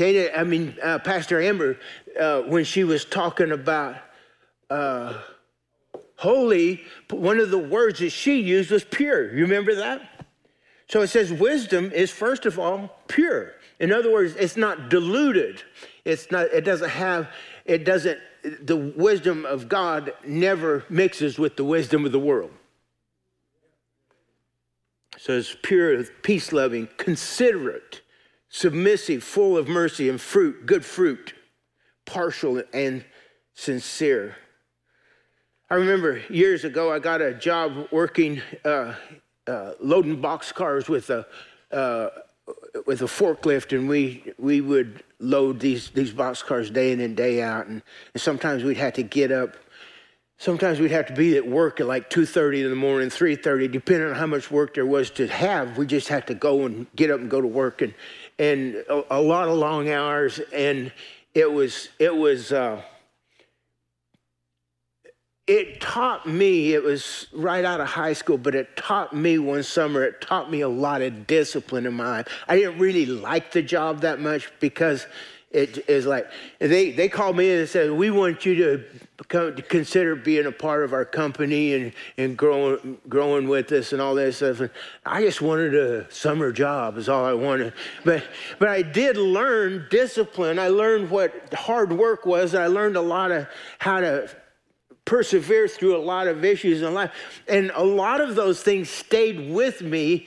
un 0.00 0.28
I 0.36 0.44
mean, 0.44 0.76
uh, 0.82 0.98
Pastor 0.98 1.40
Amber, 1.40 1.78
uh, 2.18 2.42
when 2.42 2.64
she 2.64 2.84
was 2.84 3.04
talking 3.04 3.52
about 3.52 3.96
uh, 4.70 5.18
holy, 6.16 6.82
one 7.10 7.38
of 7.38 7.50
the 7.50 7.58
words 7.58 8.00
that 8.00 8.10
she 8.10 8.40
used 8.40 8.70
was 8.70 8.84
pure. 8.84 9.34
You 9.34 9.42
remember 9.42 9.74
that? 9.76 10.26
So 10.88 11.02
it 11.02 11.08
says 11.08 11.32
wisdom 11.32 11.90
is 11.92 12.10
first 12.10 12.46
of 12.46 12.58
all 12.58 12.98
pure. 13.08 13.52
In 13.80 13.92
other 13.92 14.12
words, 14.12 14.34
it's 14.36 14.56
not 14.56 14.88
diluted. 14.90 15.62
It's 16.04 16.30
not. 16.30 16.46
It 16.46 16.64
doesn't 16.64 16.90
have. 16.90 17.28
It 17.64 17.84
doesn't. 17.84 18.18
The 18.60 18.76
wisdom 18.76 19.46
of 19.46 19.68
God 19.68 20.12
never 20.26 20.84
mixes 20.88 21.38
with 21.38 21.56
the 21.56 21.64
wisdom 21.64 22.04
of 22.04 22.12
the 22.12 22.18
world. 22.18 22.50
So 25.18 25.32
it's 25.32 25.56
pure, 25.62 26.04
peace 26.22 26.52
loving, 26.52 26.88
considerate 26.98 28.02
submissive, 28.54 29.24
full 29.24 29.58
of 29.58 29.66
mercy 29.66 30.08
and 30.08 30.20
fruit, 30.20 30.64
good 30.64 30.84
fruit, 30.84 31.34
partial 32.06 32.62
and 32.72 33.04
sincere. 33.52 34.36
I 35.68 35.74
remember 35.74 36.22
years 36.30 36.62
ago, 36.62 36.92
I 36.92 37.00
got 37.00 37.20
a 37.20 37.34
job 37.34 37.88
working, 37.90 38.40
uh, 38.64 38.94
uh, 39.48 39.72
loading 39.80 40.20
box 40.20 40.52
cars 40.52 40.88
with 40.88 41.10
a, 41.10 41.26
uh, 41.72 42.10
with 42.86 43.02
a 43.02 43.06
forklift, 43.06 43.76
and 43.76 43.88
we, 43.88 44.22
we 44.38 44.60
would 44.60 45.02
load 45.18 45.58
these, 45.58 45.90
these 45.90 46.12
box 46.12 46.40
cars 46.40 46.70
day 46.70 46.92
in 46.92 47.00
and 47.00 47.16
day 47.16 47.42
out. 47.42 47.66
And, 47.66 47.82
and 48.12 48.20
sometimes 48.20 48.62
we'd 48.62 48.76
have 48.76 48.92
to 48.92 49.02
get 49.02 49.32
up 49.32 49.56
sometimes 50.38 50.80
we'd 50.80 50.90
have 50.90 51.06
to 51.06 51.14
be 51.14 51.36
at 51.36 51.46
work 51.46 51.80
at 51.80 51.86
like 51.86 52.10
2.30 52.10 52.64
in 52.64 52.70
the 52.70 52.76
morning 52.76 53.08
3.30 53.08 53.70
depending 53.70 54.08
on 54.08 54.14
how 54.14 54.26
much 54.26 54.50
work 54.50 54.74
there 54.74 54.86
was 54.86 55.10
to 55.10 55.26
have 55.26 55.78
we 55.78 55.86
just 55.86 56.08
had 56.08 56.26
to 56.26 56.34
go 56.34 56.66
and 56.66 56.86
get 56.96 57.10
up 57.10 57.20
and 57.20 57.30
go 57.30 57.40
to 57.40 57.46
work 57.46 57.82
and 57.82 57.94
and 58.38 58.74
a, 58.88 59.18
a 59.18 59.20
lot 59.20 59.48
of 59.48 59.56
long 59.56 59.90
hours, 59.90 60.40
and 60.52 60.92
it 61.34 61.50
was 61.52 61.88
it 61.98 62.14
was. 62.14 62.52
Uh, 62.52 62.82
it 65.46 65.78
taught 65.78 66.26
me, 66.26 66.72
it 66.72 66.82
was 66.82 67.26
right 67.34 67.66
out 67.66 67.78
of 67.78 67.86
high 67.86 68.14
school, 68.14 68.38
but 68.38 68.54
it 68.54 68.76
taught 68.78 69.14
me 69.14 69.38
one 69.38 69.62
summer, 69.62 70.02
it 70.02 70.22
taught 70.22 70.50
me 70.50 70.62
a 70.62 70.68
lot 70.68 71.02
of 71.02 71.26
discipline 71.26 71.84
in 71.84 71.92
my 71.92 72.08
life. 72.08 72.28
I 72.48 72.56
didn't 72.56 72.78
really 72.78 73.04
like 73.04 73.52
the 73.52 73.60
job 73.60 74.00
that 74.00 74.20
much 74.20 74.50
because 74.58 75.06
it 75.54 75.88
is 75.88 76.04
like 76.04 76.30
they 76.58 76.90
they 76.90 77.08
called 77.08 77.36
me 77.36 77.50
in 77.50 77.60
and 77.60 77.68
said 77.68 77.92
we 77.92 78.10
want 78.10 78.44
you 78.44 78.54
to, 78.56 78.84
come, 79.28 79.54
to 79.54 79.62
consider 79.62 80.16
being 80.16 80.46
a 80.46 80.52
part 80.52 80.84
of 80.84 80.92
our 80.92 81.04
company 81.04 81.74
and 81.74 81.92
and 82.18 82.36
growing 82.36 82.98
growing 83.08 83.48
with 83.48 83.70
us 83.70 83.92
and 83.92 84.02
all 84.02 84.16
that 84.16 84.34
stuff. 84.34 84.60
And 84.60 84.70
I 85.06 85.22
just 85.22 85.40
wanted 85.40 85.74
a 85.74 86.10
summer 86.12 86.50
job 86.50 86.98
is 86.98 87.08
all 87.08 87.24
I 87.24 87.34
wanted. 87.34 87.72
But 88.04 88.24
but 88.58 88.68
I 88.68 88.82
did 88.82 89.16
learn 89.16 89.86
discipline. 89.90 90.58
I 90.58 90.68
learned 90.68 91.08
what 91.08 91.54
hard 91.54 91.92
work 91.92 92.26
was. 92.26 92.54
I 92.54 92.66
learned 92.66 92.96
a 92.96 93.02
lot 93.02 93.30
of 93.30 93.46
how 93.78 94.00
to 94.00 94.28
persevere 95.04 95.68
through 95.68 95.96
a 95.96 96.02
lot 96.02 96.26
of 96.26 96.44
issues 96.44 96.82
in 96.82 96.94
life. 96.94 97.12
And 97.46 97.70
a 97.74 97.84
lot 97.84 98.20
of 98.20 98.34
those 98.34 98.62
things 98.62 98.88
stayed 98.88 99.52
with 99.52 99.82
me 99.82 100.26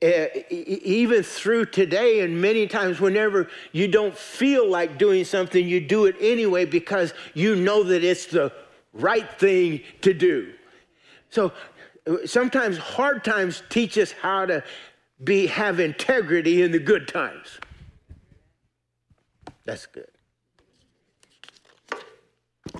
even 0.00 1.22
through 1.22 1.66
today. 1.66 2.20
And 2.20 2.40
many 2.40 2.66
times, 2.66 3.00
whenever 3.00 3.48
you 3.72 3.88
don't 3.88 4.16
feel 4.16 4.68
like 4.68 4.98
doing 4.98 5.24
something, 5.24 5.66
you 5.66 5.80
do 5.80 6.06
it 6.06 6.16
anyway 6.20 6.64
because 6.64 7.14
you 7.34 7.56
know 7.56 7.82
that 7.82 8.04
it's 8.04 8.26
the 8.26 8.52
right 8.92 9.28
thing 9.38 9.80
to 10.02 10.14
do. 10.14 10.52
So 11.30 11.52
sometimes 12.26 12.78
hard 12.78 13.24
times 13.24 13.62
teach 13.68 13.98
us 13.98 14.12
how 14.12 14.46
to 14.46 14.64
be 15.22 15.46
have 15.46 15.80
integrity 15.80 16.62
in 16.62 16.70
the 16.70 16.78
good 16.78 17.08
times. 17.08 17.58
That's 19.64 19.86
good. 19.86 20.08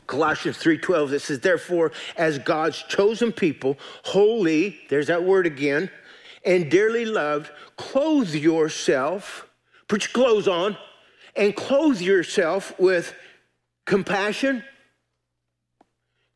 Colossians 0.07 0.57
3:12 0.59 1.13
it 1.13 1.21
says 1.21 1.41
therefore 1.41 1.93
as 2.17 2.39
God's 2.39 2.83
chosen 2.83 3.33
people 3.33 3.77
holy 4.05 4.79
there's 4.89 5.07
that 5.09 5.23
word 5.23 5.47
again 5.47 5.91
and 6.49 6.71
dearly 6.71 7.05
loved 7.05 7.51
clothe 7.77 8.35
yourself 8.35 9.49
put 9.87 10.03
your 10.03 10.13
clothes 10.13 10.49
on 10.49 10.77
and 11.37 11.55
clothe 11.55 12.01
yourself 12.01 12.79
with 12.81 13.15
compassion 13.87 14.65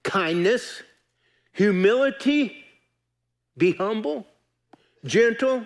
kindness 0.05 0.83
humility 1.53 2.65
be 3.57 3.73
humble 3.73 4.27
gentle 5.05 5.65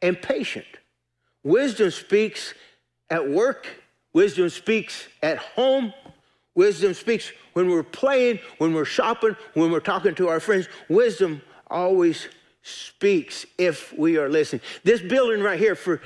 and 0.00 0.20
patient. 0.20 0.66
Wisdom 1.44 1.90
speaks 1.90 2.54
at 3.10 3.28
work. 3.28 3.66
Wisdom 4.12 4.48
speaks 4.48 5.08
at 5.22 5.38
home. 5.38 5.92
Wisdom 6.54 6.92
speaks 6.92 7.32
when 7.54 7.70
we're 7.70 7.82
playing, 7.82 8.38
when 8.58 8.74
we're 8.74 8.84
shopping, 8.84 9.36
when 9.54 9.70
we're 9.70 9.80
talking 9.80 10.14
to 10.16 10.28
our 10.28 10.40
friends. 10.40 10.68
Wisdom 10.88 11.40
always 11.68 12.28
speaks 12.62 13.46
if 13.58 13.92
we 13.96 14.18
are 14.18 14.28
listening. 14.28 14.62
This 14.84 15.00
building 15.00 15.42
right 15.42 15.58
here, 15.58 15.74
for 15.74 16.00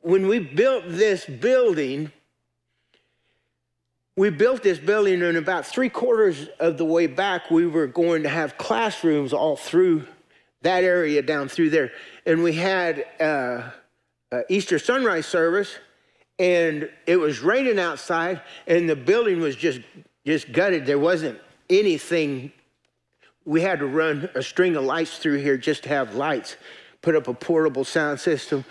when 0.00 0.28
we 0.28 0.38
built 0.38 0.84
this 0.86 1.24
building, 1.24 2.12
we 4.16 4.30
built 4.30 4.62
this 4.62 4.78
building, 4.78 5.22
and 5.22 5.36
about 5.36 5.66
three 5.66 5.88
quarters 5.88 6.48
of 6.60 6.78
the 6.78 6.84
way 6.84 7.06
back, 7.06 7.50
we 7.50 7.66
were 7.66 7.88
going 7.88 8.22
to 8.22 8.28
have 8.28 8.56
classrooms 8.56 9.32
all 9.32 9.56
through 9.56 10.06
that 10.62 10.84
area 10.84 11.20
down 11.22 11.48
through 11.48 11.70
there. 11.70 11.90
And 12.26 12.42
we 12.42 12.54
had 12.54 13.04
uh, 13.20 13.70
Easter 14.48 14.78
sunrise 14.78 15.26
service 15.26 15.78
and 16.38 16.88
it 17.06 17.16
was 17.16 17.40
raining 17.40 17.78
outside 17.78 18.40
and 18.66 18.88
the 18.88 18.96
building 18.96 19.40
was 19.40 19.54
just 19.54 19.80
just 20.26 20.52
gutted 20.52 20.86
there 20.86 20.98
wasn't 20.98 21.38
anything 21.70 22.50
we 23.44 23.60
had 23.60 23.80
to 23.80 23.86
run 23.86 24.28
a 24.34 24.42
string 24.42 24.76
of 24.76 24.84
lights 24.84 25.18
through 25.18 25.38
here 25.38 25.56
just 25.56 25.84
to 25.84 25.88
have 25.88 26.14
lights 26.14 26.56
put 27.02 27.14
up 27.14 27.28
a 27.28 27.34
portable 27.34 27.84
sound 27.84 28.20
system. 28.20 28.64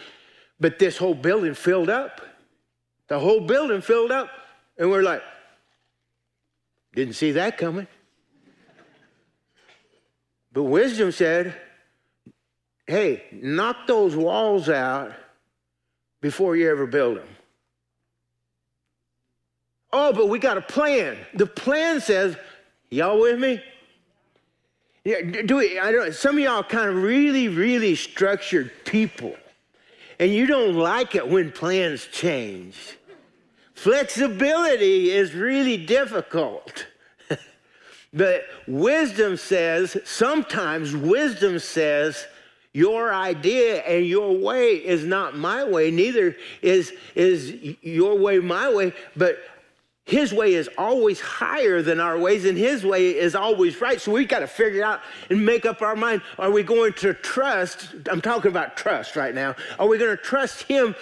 But 0.60 0.80
this 0.80 0.98
whole 0.98 1.14
building 1.14 1.54
filled 1.54 1.90
up. 1.90 2.22
The 3.08 3.20
whole 3.20 3.42
building 3.42 3.82
filled 3.82 4.12
up. 4.12 4.30
And 4.78 4.90
we're 4.90 5.04
like 5.04 5.22
didn't 6.96 7.16
see 7.16 7.32
that 7.32 7.58
coming. 7.58 7.88
But 10.52 10.64
wisdom 10.64 11.12
said 11.12 11.56
hey 12.86 13.24
knock 13.32 13.88
those 13.88 14.16
walls 14.16 14.70
out 14.70 15.14
before 16.22 16.56
you 16.56 16.70
ever 16.70 16.86
build 16.86 17.18
them 17.18 17.28
Oh, 19.96 20.12
but 20.12 20.28
we 20.28 20.40
got 20.40 20.58
a 20.58 20.62
plan. 20.62 21.16
The 21.36 21.46
plan 21.46 22.02
says, 22.02 22.36
y'all 22.90 23.22
with 23.22 23.40
me? 23.40 23.62
Yeah, 25.06 25.20
do 25.22 25.58
we, 25.58 25.78
I 25.78 25.92
don't, 25.92 26.13
some 26.13 26.38
of 26.38 26.44
y'all 26.44 26.63
kind 26.63 26.89
of 26.89 26.96
really, 26.96 27.50
really 27.50 27.94
structured 27.96 28.72
people, 28.86 29.36
and 30.18 30.34
you 30.34 30.48
don't 30.48 30.76
like 30.76 31.16
it 31.16 31.28
when 31.28 31.52
plans 31.52 32.08
change. 32.08 32.98
Flexibility 33.74 35.12
is 35.12 35.34
really 35.34 35.76
difficult. 35.76 36.86
but 38.13 38.46
wisdom 38.66 39.36
says, 39.36 39.98
sometimes 40.06 40.96
wisdom 40.96 41.60
says, 41.60 42.26
your 42.72 43.13
idea 43.13 43.82
and 43.82 44.06
your 44.06 44.36
way 44.38 44.76
is 44.76 45.04
not 45.04 45.38
my 45.38 45.66
way, 45.66 45.92
neither 45.92 46.36
is, 46.62 46.94
is 47.13 47.76
your 47.82 48.18
way 48.18 48.39
my 48.39 48.74
way, 48.74 48.94
but 49.18 49.38
his 50.06 50.34
way 50.34 50.54
is 50.54 50.70
always 50.78 51.22
higher 51.22 51.82
than 51.82 52.02
our 52.02 52.18
ways, 52.18 52.44
and 52.44 52.58
His 52.58 52.86
way 52.86 53.16
is 53.16 53.36
always 53.36 53.80
right. 53.80 54.02
So 54.02 54.12
we've 54.12 54.28
got 54.28 54.39
to 54.39 54.48
figure 54.48 54.84
out 54.84 55.02
and 55.30 55.46
make 55.46 55.66
up 55.66 55.82
our 55.82 55.96
mind 55.96 56.22
are 56.38 56.52
we 56.52 56.62
going 56.62 56.94
to 56.94 57.13
trust? 57.13 57.96
I'm 58.10 58.20
talking 58.20 58.52
about 58.52 58.76
trust 58.76 59.16
right 59.16 59.34
now. 59.34 59.56
Are 59.80 59.88
we 59.88 59.98
going 59.98 60.16
to 60.16 60.22
trust 60.22 60.63
Him? 60.63 60.96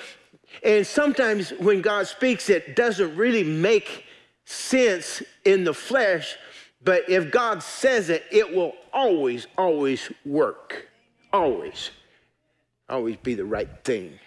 And 0.63 0.85
sometimes 0.85 1.49
when 1.51 1.81
God 1.81 2.07
speaks, 2.07 2.49
it 2.49 2.75
doesn't 2.75 3.15
really 3.15 3.43
make 3.43 4.05
sense 4.45 5.23
in 5.45 5.63
the 5.63 5.73
flesh, 5.73 6.35
but 6.83 7.09
if 7.09 7.31
God 7.31 7.63
says 7.63 8.09
it, 8.09 8.25
it 8.31 8.53
will 8.53 8.73
always, 8.93 9.47
always 9.57 10.11
work. 10.25 10.89
Always. 11.33 11.89
Always 12.87 13.15
be 13.17 13.33
the 13.33 13.45
right 13.45 13.69
thing. 13.83 14.19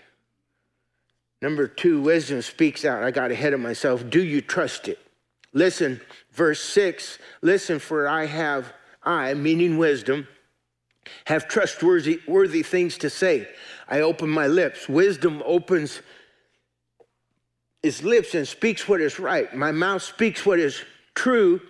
Number 1.45 1.69
two, 1.69 2.01
wisdom 2.01 2.41
speaks 2.41 2.87
out. 2.87 3.03
I 3.03 3.11
got 3.11 3.31
ahead 3.31 3.53
of 3.53 3.61
myself. 3.61 4.09
Do 4.09 4.25
you 4.25 4.41
trust 4.41 4.89
it? 4.89 4.99
Listen, 5.53 6.01
verse 6.33 6.59
six. 6.59 7.19
Listen, 7.43 7.79
for 7.79 8.09
I 8.09 8.25
have, 8.25 8.73
I, 9.03 9.35
meaning 9.35 9.77
wisdom, 9.77 10.27
have 11.27 11.47
trustworthy 11.47 12.21
worthy 12.27 12.63
things 12.63 12.97
to 12.97 13.11
say. 13.11 13.47
I 13.91 14.01
open 14.01 14.31
my 14.31 14.47
lips. 14.47 14.89
Wisdom 14.89 15.43
opens 15.45 16.01
its 17.83 18.03
lips 18.03 18.35
and 18.35 18.49
speaks 18.49 18.89
what 18.89 19.03
is 19.03 19.19
right. 19.19 19.55
My 19.55 19.71
mouth 19.71 20.03
speaks 20.03 20.47
what 20.47 20.59
is 20.59 20.83
true. 21.15 21.61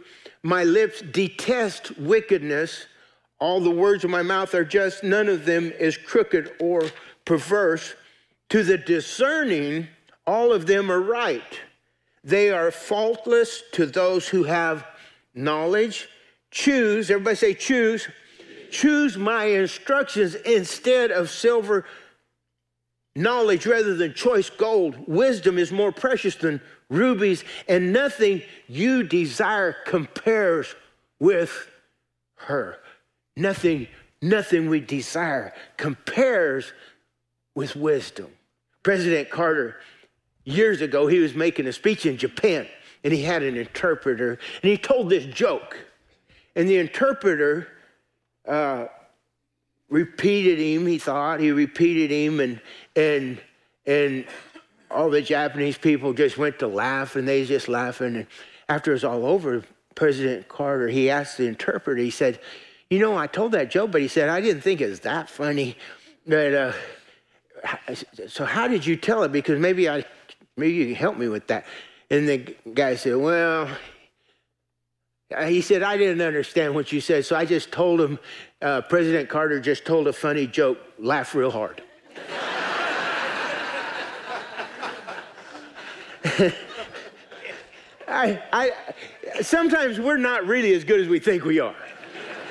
My 0.44 0.62
lips 0.62 1.02
detest 1.02 1.98
wickedness. 1.98 2.86
All 3.40 3.58
the 3.58 3.70
words 3.70 4.04
of 4.04 4.10
my 4.10 4.22
mouth 4.22 4.54
are 4.54 4.64
just, 4.64 5.02
none 5.02 5.28
of 5.28 5.44
them 5.44 5.72
is 5.80 5.96
crooked 5.96 6.52
or 6.60 6.84
perverse. 7.24 7.94
To 8.50 8.62
the 8.62 8.78
discerning, 8.78 9.88
all 10.26 10.52
of 10.52 10.66
them 10.66 10.90
are 10.90 11.00
right. 11.00 11.60
They 12.22 12.50
are 12.50 12.70
faultless 12.70 13.62
to 13.72 13.86
those 13.86 14.28
who 14.28 14.44
have 14.44 14.86
knowledge. 15.34 16.08
Choose, 16.50 17.10
everybody 17.10 17.36
say, 17.36 17.54
choose. 17.54 18.08
Choose 18.70 19.16
my 19.16 19.44
instructions 19.44 20.34
instead 20.34 21.10
of 21.10 21.30
silver 21.30 21.84
knowledge 23.16 23.66
rather 23.66 23.94
than 23.94 24.14
choice 24.14 24.50
gold. 24.50 24.96
Wisdom 25.06 25.58
is 25.58 25.70
more 25.70 25.92
precious 25.92 26.34
than 26.34 26.60
rubies, 26.88 27.44
and 27.68 27.92
nothing 27.92 28.42
you 28.66 29.02
desire 29.02 29.76
compares 29.86 30.74
with 31.18 31.70
her. 32.36 32.78
Nothing, 33.36 33.88
nothing 34.20 34.68
we 34.68 34.80
desire 34.80 35.52
compares 35.76 36.72
with 37.54 37.76
wisdom. 37.76 38.28
President 38.82 39.30
Carter, 39.30 39.76
years 40.44 40.80
ago, 40.80 41.06
he 41.06 41.18
was 41.18 41.34
making 41.34 41.66
a 41.66 41.72
speech 41.72 42.06
in 42.06 42.16
Japan 42.16 42.66
and 43.02 43.12
he 43.12 43.22
had 43.22 43.42
an 43.42 43.56
interpreter 43.56 44.38
and 44.62 44.70
he 44.70 44.76
told 44.76 45.10
this 45.10 45.24
joke. 45.26 45.78
And 46.56 46.68
the 46.68 46.78
interpreter 46.78 47.68
uh, 48.46 48.86
repeated 49.88 50.58
him, 50.58 50.86
he 50.86 50.98
thought, 50.98 51.40
he 51.40 51.50
repeated 51.50 52.10
him, 52.10 52.40
and, 52.40 52.60
and, 52.94 53.40
and 53.86 54.24
all 54.90 55.10
the 55.10 55.22
Japanese 55.22 55.76
people 55.76 56.12
just 56.12 56.38
went 56.38 56.58
to 56.60 56.66
laugh 56.66 57.16
and 57.16 57.26
they 57.26 57.44
just 57.44 57.68
laughing. 57.68 58.16
And 58.16 58.26
after 58.68 58.92
it 58.92 58.94
was 58.94 59.04
all 59.04 59.26
over, 59.26 59.62
President 59.94 60.48
Carter, 60.48 60.88
he 60.88 61.10
asked 61.10 61.38
the 61.38 61.46
interpreter, 61.46 62.00
he 62.00 62.10
said, 62.10 62.40
You 62.90 62.98
know, 62.98 63.16
I 63.16 63.26
told 63.26 63.52
that 63.52 63.70
joke, 63.70 63.92
but 63.92 64.00
he 64.00 64.08
said, 64.08 64.28
I 64.28 64.40
didn't 64.40 64.62
think 64.62 64.80
it 64.80 64.88
was 64.88 65.00
that 65.00 65.28
funny. 65.28 65.76
But 66.26 66.54
uh, 66.54 66.72
so 68.28 68.44
how 68.44 68.68
did 68.68 68.86
you 68.86 68.96
tell 68.96 69.22
it? 69.22 69.32
Because 69.32 69.58
maybe 69.58 69.88
I, 69.88 70.04
maybe 70.56 70.74
you 70.74 70.86
can 70.86 70.94
help 70.94 71.16
me 71.16 71.28
with 71.28 71.46
that. 71.48 71.66
And 72.10 72.28
the 72.28 72.54
guy 72.74 72.96
said, 72.96 73.16
well, 73.16 73.68
he 75.46 75.60
said, 75.60 75.82
I 75.82 75.96
didn't 75.96 76.20
understand 76.20 76.74
what 76.74 76.92
you 76.92 77.00
said. 77.00 77.24
So 77.24 77.34
I 77.36 77.44
just 77.44 77.72
told 77.72 78.00
him, 78.00 78.18
uh, 78.62 78.82
President 78.82 79.28
Carter 79.28 79.58
just 79.60 79.84
told 79.84 80.06
a 80.06 80.12
funny 80.12 80.46
joke, 80.46 80.78
laugh 80.98 81.34
real 81.34 81.50
hard. 81.50 81.82
I, 88.06 88.42
I, 88.52 88.70
sometimes 89.42 89.98
we're 89.98 90.16
not 90.18 90.46
really 90.46 90.74
as 90.74 90.84
good 90.84 91.00
as 91.00 91.08
we 91.08 91.18
think 91.18 91.44
we 91.44 91.58
are. 91.58 91.74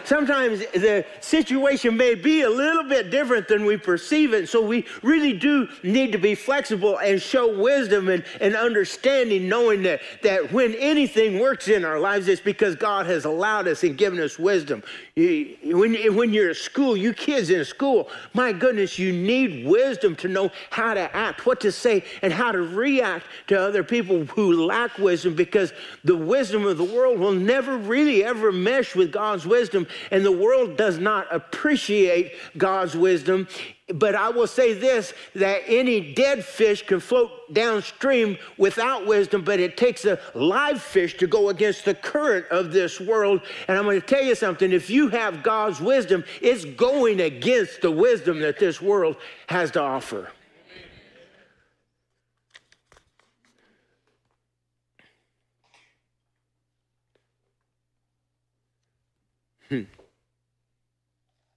Sometimes 0.03 0.59
the 0.73 1.05
situation 1.33 1.97
may 1.97 2.13
be 2.13 2.41
a 2.41 2.49
little 2.49 2.83
bit 2.83 3.09
different 3.09 3.47
than 3.47 3.65
we 3.65 3.75
perceive 3.75 4.33
it. 4.33 4.47
So 4.47 4.63
we 4.63 4.85
really 5.01 5.33
do 5.33 5.67
need 5.81 6.11
to 6.11 6.19
be 6.19 6.35
flexible 6.35 6.99
and 6.99 7.19
show 7.19 7.59
wisdom 7.59 8.07
and, 8.09 8.23
and 8.39 8.55
understanding, 8.55 9.49
knowing 9.49 9.81
that, 9.81 10.01
that 10.21 10.51
when 10.51 10.75
anything 10.75 11.39
works 11.39 11.69
in 11.69 11.83
our 11.85 11.99
lives, 11.99 12.27
it's 12.27 12.39
because 12.39 12.75
God 12.75 13.07
has 13.07 13.25
allowed 13.25 13.67
us 13.67 13.81
and 13.83 13.97
given 13.97 14.19
us 14.19 14.37
wisdom. 14.37 14.83
When, 15.15 16.15
when 16.15 16.33
you're 16.33 16.51
at 16.51 16.57
school, 16.57 16.95
you 16.95 17.13
kids 17.13 17.49
in 17.49 17.65
school, 17.65 18.09
my 18.35 18.53
goodness, 18.53 18.99
you 18.99 19.11
need 19.11 19.65
wisdom 19.65 20.15
to 20.17 20.27
know 20.27 20.51
how 20.69 20.93
to 20.93 21.15
act, 21.15 21.47
what 21.47 21.59
to 21.61 21.71
say, 21.71 22.03
and 22.21 22.31
how 22.31 22.51
to 22.51 22.61
react 22.61 23.25
to 23.47 23.59
other 23.59 23.83
people 23.83 24.25
who 24.25 24.65
lack 24.65 24.99
wisdom 24.99 25.33
because 25.33 25.73
the 26.03 26.15
wisdom 26.15 26.67
of 26.67 26.77
the 26.77 26.83
world 26.83 27.17
will 27.17 27.33
never 27.33 27.75
really 27.75 28.23
ever 28.23 28.51
mesh 28.51 28.95
with 28.95 29.11
God's 29.11 29.47
wisdom 29.47 29.87
and 30.11 30.23
the 30.23 30.31
world 30.31 30.77
does 30.77 30.99
not 31.23 31.35
appreciate 31.35 32.33
God's 32.57 32.95
wisdom. 32.95 33.47
But 33.93 34.15
I 34.15 34.29
will 34.29 34.47
say 34.47 34.73
this 34.73 35.13
that 35.35 35.61
any 35.67 36.13
dead 36.13 36.43
fish 36.43 36.85
can 36.85 36.99
float 36.99 37.31
downstream 37.53 38.37
without 38.57 39.05
wisdom, 39.05 39.43
but 39.43 39.59
it 39.59 39.75
takes 39.75 40.05
a 40.05 40.19
live 40.33 40.81
fish 40.81 41.17
to 41.17 41.27
go 41.27 41.49
against 41.49 41.85
the 41.85 41.93
current 41.93 42.45
of 42.49 42.71
this 42.71 42.99
world. 42.99 43.41
And 43.67 43.77
I'm 43.77 43.83
going 43.83 43.99
to 43.99 44.07
tell 44.07 44.23
you 44.23 44.35
something 44.35 44.71
if 44.71 44.89
you 44.89 45.09
have 45.09 45.43
God's 45.43 45.81
wisdom, 45.81 46.23
it's 46.41 46.65
going 46.65 47.19
against 47.21 47.81
the 47.81 47.91
wisdom 47.91 48.39
that 48.39 48.57
this 48.57 48.81
world 48.81 49.17
has 49.47 49.71
to 49.71 49.81
offer. 49.81 50.29
Hmm. 59.69 59.83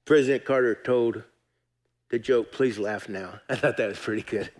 President 0.07 0.45
Carter 0.45 0.75
told 0.75 1.25
the 2.11 2.19
joke, 2.19 2.53
please 2.53 2.79
laugh 2.79 3.09
now. 3.09 3.41
I 3.51 3.57
thought 3.57 3.77
that 3.77 3.89
was 3.89 3.99
pretty 3.99 4.23
good. 4.23 4.51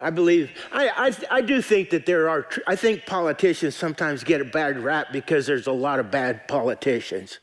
I 0.00 0.10
believe, 0.10 0.50
I, 0.72 0.88
I, 1.30 1.36
I, 1.36 1.40
do 1.40 1.62
think 1.62 1.90
that 1.90 2.04
there 2.04 2.28
are, 2.28 2.46
I 2.66 2.76
think 2.76 3.06
politicians 3.06 3.74
sometimes 3.76 4.24
get 4.24 4.40
a 4.40 4.44
bad 4.44 4.78
rap 4.82 5.12
because 5.12 5.46
there's 5.46 5.66
a 5.66 5.72
lot 5.72 5.98
of 5.98 6.10
bad 6.10 6.48
politicians. 6.48 7.38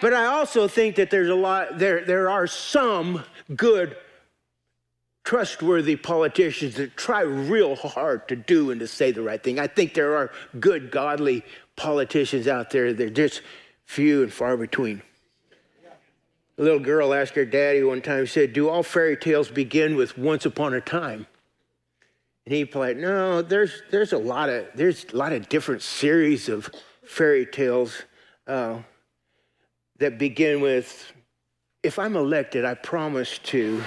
But 0.00 0.14
I 0.14 0.26
also 0.26 0.66
think 0.66 0.96
that 0.96 1.10
there's 1.10 1.28
a 1.28 1.34
lot, 1.34 1.78
there, 1.78 2.04
there 2.04 2.30
are 2.30 2.46
some 2.46 3.22
good 3.54 3.96
trustworthy 5.30 5.94
politicians 5.94 6.74
that 6.74 6.96
try 6.96 7.20
real 7.20 7.76
hard 7.76 8.26
to 8.26 8.34
do 8.34 8.72
and 8.72 8.80
to 8.80 8.86
say 8.88 9.12
the 9.12 9.22
right 9.22 9.40
thing. 9.40 9.60
I 9.60 9.68
think 9.68 9.94
there 9.94 10.16
are 10.16 10.32
good, 10.58 10.90
godly 10.90 11.44
politicians 11.76 12.48
out 12.48 12.70
there. 12.70 12.92
They're 12.92 13.10
just 13.10 13.42
few 13.84 14.24
and 14.24 14.32
far 14.32 14.56
between. 14.56 15.02
A 16.58 16.62
little 16.62 16.80
girl 16.80 17.14
asked 17.14 17.36
her 17.36 17.44
daddy 17.44 17.84
one 17.84 18.02
time, 18.02 18.22
he 18.22 18.26
said, 18.26 18.52
Do 18.52 18.68
all 18.68 18.82
fairy 18.82 19.16
tales 19.16 19.48
begin 19.48 19.94
with 19.94 20.18
once 20.18 20.46
upon 20.46 20.74
a 20.74 20.80
time? 20.80 21.28
And 22.44 22.52
he 22.52 22.62
replied, 22.62 22.96
No, 22.96 23.40
there's, 23.40 23.82
there's, 23.92 24.12
a, 24.12 24.18
lot 24.18 24.48
of, 24.48 24.66
there's 24.74 25.06
a 25.12 25.16
lot 25.16 25.32
of 25.32 25.48
different 25.48 25.82
series 25.82 26.48
of 26.48 26.68
fairy 27.04 27.46
tales 27.46 28.02
uh, 28.48 28.78
that 29.98 30.18
begin 30.18 30.60
with, 30.60 31.12
If 31.84 32.00
I'm 32.00 32.16
elected, 32.16 32.64
I 32.64 32.74
promise 32.74 33.38
to. 33.44 33.80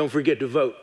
Don't 0.00 0.08
forget 0.08 0.38
to 0.38 0.46
vote. 0.46 0.76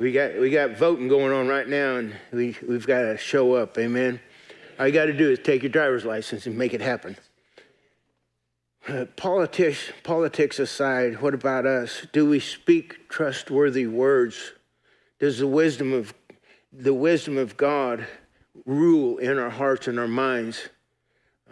We 0.00 0.10
got, 0.10 0.36
we 0.40 0.50
got 0.50 0.76
voting 0.76 1.06
going 1.06 1.32
on 1.32 1.46
right 1.46 1.68
now, 1.68 1.94
and 1.94 2.12
we, 2.32 2.56
we've 2.66 2.88
got 2.88 3.02
to 3.02 3.16
show 3.16 3.54
up. 3.54 3.78
Amen. 3.78 4.18
All 4.80 4.88
you 4.88 4.92
got 4.92 5.04
to 5.04 5.12
do 5.12 5.30
is 5.30 5.38
take 5.38 5.62
your 5.62 5.70
driver's 5.70 6.04
license 6.04 6.48
and 6.48 6.58
make 6.58 6.74
it 6.74 6.80
happen. 6.80 7.16
Uh, 8.88 9.04
politics, 9.14 9.92
politics 10.02 10.58
aside, 10.58 11.22
what 11.22 11.34
about 11.34 11.66
us? 11.66 12.04
Do 12.12 12.28
we 12.28 12.40
speak 12.40 13.08
trustworthy 13.08 13.86
words? 13.86 14.54
Does 15.20 15.38
the 15.38 15.46
wisdom 15.46 15.92
of 15.92 16.12
the 16.72 16.94
wisdom 16.94 17.38
of 17.38 17.56
God 17.56 18.08
rule 18.66 19.18
in 19.18 19.38
our 19.38 19.50
hearts 19.50 19.86
and 19.86 20.00
our 20.00 20.08
minds? 20.08 20.68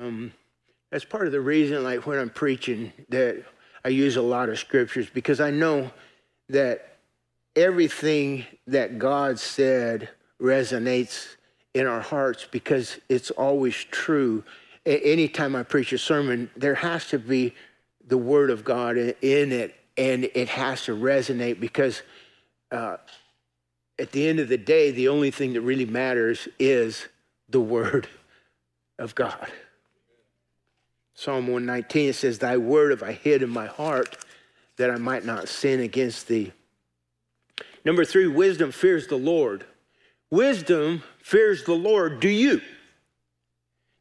Um, 0.00 0.32
that's 0.90 1.04
part 1.04 1.26
of 1.26 1.32
the 1.32 1.40
reason, 1.40 1.84
like 1.84 2.04
when 2.04 2.18
I'm 2.18 2.30
preaching, 2.30 2.92
that 3.10 3.44
I 3.86 3.90
use 3.90 4.16
a 4.16 4.22
lot 4.22 4.48
of 4.48 4.58
scriptures 4.58 5.08
because 5.14 5.40
I 5.40 5.52
know 5.52 5.92
that 6.48 6.96
everything 7.54 8.44
that 8.66 8.98
God 8.98 9.38
said 9.38 10.08
resonates 10.42 11.36
in 11.72 11.86
our 11.86 12.00
hearts 12.00 12.48
because 12.50 12.98
it's 13.08 13.30
always 13.30 13.76
true. 13.76 14.42
Anytime 14.84 15.54
I 15.54 15.62
preach 15.62 15.92
a 15.92 15.98
sermon, 15.98 16.50
there 16.56 16.74
has 16.74 17.06
to 17.10 17.20
be 17.20 17.54
the 18.04 18.18
Word 18.18 18.50
of 18.50 18.64
God 18.64 18.96
in 18.96 19.52
it, 19.52 19.76
and 19.96 20.24
it 20.34 20.48
has 20.48 20.82
to 20.86 20.96
resonate 20.96 21.60
because 21.60 22.02
uh, 22.72 22.96
at 24.00 24.10
the 24.10 24.26
end 24.26 24.40
of 24.40 24.48
the 24.48 24.58
day, 24.58 24.90
the 24.90 25.06
only 25.06 25.30
thing 25.30 25.52
that 25.52 25.60
really 25.60 25.86
matters 25.86 26.48
is 26.58 27.06
the 27.48 27.60
Word 27.60 28.08
of 28.98 29.14
God. 29.14 29.46
Psalm 31.16 31.46
119 31.46 32.12
says, 32.12 32.38
Thy 32.38 32.58
word 32.58 32.90
have 32.90 33.02
I 33.02 33.12
hid 33.12 33.42
in 33.42 33.48
my 33.48 33.66
heart 33.66 34.18
that 34.76 34.90
I 34.90 34.96
might 34.96 35.24
not 35.24 35.48
sin 35.48 35.80
against 35.80 36.28
thee. 36.28 36.52
Number 37.86 38.04
three, 38.04 38.26
wisdom 38.26 38.70
fears 38.70 39.06
the 39.06 39.16
Lord. 39.16 39.64
Wisdom 40.30 41.02
fears 41.22 41.64
the 41.64 41.74
Lord. 41.74 42.20
Do 42.20 42.28
you? 42.28 42.60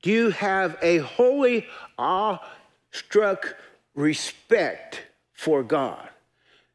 Do 0.02 0.12
you 0.12 0.32
have 0.32 0.78
a 0.82 0.98
holy, 0.98 1.66
awe-struck 1.98 3.56
respect 3.96 5.02
for 5.32 5.64
God? 5.64 6.10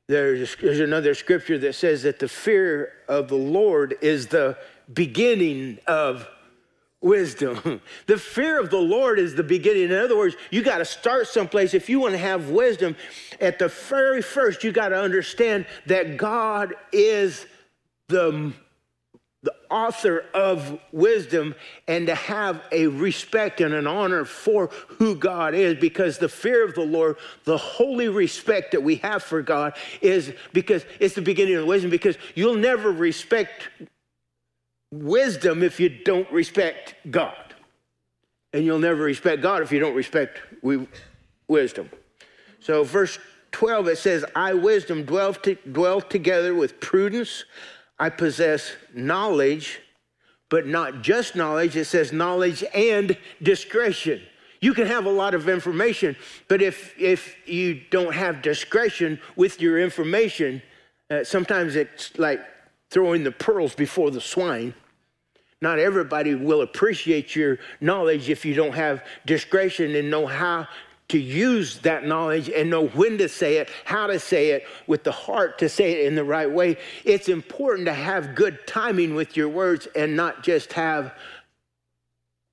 There's, 0.08 0.56
there's 0.56 0.80
another 0.80 1.14
scripture 1.14 1.58
that 1.58 1.74
says 1.74 2.02
that 2.04 2.18
the 2.18 2.28
fear 2.28 2.94
of 3.08 3.28
the 3.28 3.36
Lord 3.36 3.98
is 4.00 4.28
the 4.28 4.56
beginning 4.92 5.78
of 5.86 6.26
wisdom. 7.00 7.80
The 8.06 8.18
fear 8.18 8.58
of 8.58 8.70
the 8.70 8.78
Lord 8.78 9.18
is 9.18 9.34
the 9.34 9.42
beginning. 9.42 9.84
In 9.84 9.92
other 9.92 10.16
words, 10.16 10.34
you 10.50 10.62
got 10.62 10.78
to 10.78 10.84
start 10.84 11.28
someplace. 11.28 11.74
If 11.74 11.88
you 11.88 12.00
want 12.00 12.12
to 12.12 12.18
have 12.18 12.50
wisdom, 12.50 12.96
at 13.40 13.58
the 13.58 13.68
very 13.68 14.20
first, 14.20 14.64
you 14.64 14.72
got 14.72 14.88
to 14.88 15.00
understand 15.00 15.66
that 15.86 16.16
God 16.16 16.74
is 16.92 17.46
the, 18.08 18.52
the 19.42 19.54
author 19.70 20.24
of 20.34 20.80
wisdom 20.92 21.54
and 21.86 22.08
to 22.08 22.14
have 22.14 22.62
a 22.72 22.88
respect 22.88 23.60
and 23.60 23.72
an 23.72 23.86
honor 23.86 24.24
for 24.24 24.66
who 24.88 25.14
God 25.14 25.54
is 25.54 25.78
because 25.78 26.18
the 26.18 26.28
fear 26.28 26.64
of 26.64 26.74
the 26.74 26.80
Lord, 26.84 27.16
the 27.44 27.58
holy 27.58 28.08
respect 28.08 28.72
that 28.72 28.82
we 28.82 28.96
have 28.96 29.22
for 29.22 29.40
God 29.40 29.74
is 30.00 30.32
because 30.52 30.84
it's 30.98 31.14
the 31.14 31.22
beginning 31.22 31.56
of 31.56 31.66
wisdom 31.66 31.90
because 31.90 32.18
you'll 32.34 32.56
never 32.56 32.90
respect 32.90 33.68
wisdom 34.90 35.62
if 35.62 35.78
you 35.80 35.88
don't 35.88 36.30
respect 36.32 36.94
God. 37.10 37.54
And 38.52 38.64
you'll 38.64 38.78
never 38.78 39.02
respect 39.02 39.42
God 39.42 39.62
if 39.62 39.70
you 39.70 39.78
don't 39.78 39.94
respect 39.94 40.40
wisdom. 41.48 41.90
So, 42.60 42.82
verse 42.82 43.18
12, 43.52 43.88
it 43.88 43.98
says, 43.98 44.24
I, 44.34 44.54
wisdom, 44.54 45.04
dwell, 45.04 45.34
to, 45.34 45.54
dwell 45.54 46.00
together 46.00 46.54
with 46.54 46.80
prudence. 46.80 47.44
I 47.98 48.10
possess 48.10 48.72
knowledge, 48.94 49.80
but 50.48 50.66
not 50.66 51.02
just 51.02 51.36
knowledge. 51.36 51.76
It 51.76 51.84
says 51.84 52.12
knowledge 52.12 52.64
and 52.74 53.16
discretion. 53.42 54.22
You 54.60 54.74
can 54.74 54.86
have 54.86 55.06
a 55.06 55.10
lot 55.10 55.34
of 55.34 55.48
information, 55.48 56.16
but 56.48 56.60
if, 56.60 56.94
if 56.98 57.36
you 57.48 57.80
don't 57.90 58.14
have 58.14 58.42
discretion 58.42 59.18
with 59.34 59.60
your 59.60 59.80
information, 59.80 60.60
uh, 61.10 61.24
sometimes 61.24 61.76
it's 61.76 62.16
like 62.18 62.40
throwing 62.90 63.24
the 63.24 63.32
pearls 63.32 63.74
before 63.74 64.10
the 64.10 64.20
swine. 64.20 64.74
Not 65.60 65.78
everybody 65.78 66.34
will 66.34 66.62
appreciate 66.62 67.36
your 67.36 67.58
knowledge 67.80 68.30
if 68.30 68.44
you 68.44 68.54
don't 68.54 68.74
have 68.74 69.04
discretion 69.26 69.94
and 69.94 70.10
know 70.10 70.26
how 70.26 70.66
to 71.08 71.18
use 71.18 71.80
that 71.80 72.04
knowledge 72.04 72.48
and 72.48 72.70
know 72.70 72.86
when 72.86 73.18
to 73.18 73.28
say 73.28 73.56
it, 73.56 73.68
how 73.84 74.06
to 74.06 74.18
say 74.18 74.50
it, 74.50 74.64
with 74.86 75.02
the 75.02 75.12
heart 75.12 75.58
to 75.58 75.68
say 75.68 75.92
it 75.92 76.06
in 76.06 76.14
the 76.14 76.24
right 76.24 76.50
way. 76.50 76.76
It's 77.04 77.28
important 77.28 77.86
to 77.86 77.92
have 77.92 78.34
good 78.34 78.66
timing 78.66 79.14
with 79.14 79.36
your 79.36 79.48
words 79.48 79.88
and 79.96 80.16
not 80.16 80.44
just 80.44 80.72
have, 80.74 81.12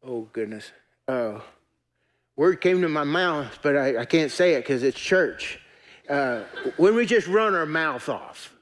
oh 0.03 0.27
goodness, 0.33 0.71
oh, 1.07 1.43
word 2.35 2.59
came 2.59 2.81
to 2.81 2.89
my 2.89 3.03
mouth, 3.03 3.59
but 3.61 3.77
I, 3.77 3.99
I 3.99 4.05
can't 4.05 4.31
say 4.31 4.55
it 4.55 4.61
because 4.61 4.81
it's 4.81 4.99
church. 4.99 5.59
Uh, 6.09 6.41
when 6.77 6.95
we 6.95 7.05
just 7.05 7.27
run 7.27 7.53
our 7.53 7.65
mouth 7.65 8.09
off, 8.09 8.53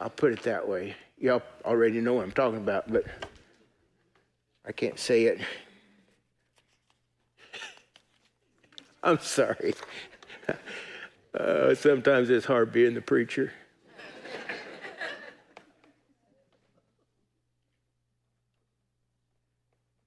I'll 0.00 0.10
put 0.10 0.32
it 0.32 0.42
that 0.44 0.66
way. 0.66 0.96
Y'all 1.20 1.42
already 1.64 2.00
know 2.00 2.14
what 2.14 2.24
I'm 2.24 2.32
talking 2.32 2.58
about, 2.58 2.90
but 2.90 3.04
I 4.66 4.72
can't 4.72 4.98
say 4.98 5.24
it. 5.24 5.40
I'm 9.02 9.18
sorry. 9.18 9.74
Uh, 11.38 11.74
sometimes 11.74 12.30
it's 12.30 12.46
hard 12.46 12.72
being 12.72 12.94
the 12.94 13.00
preacher. 13.00 13.52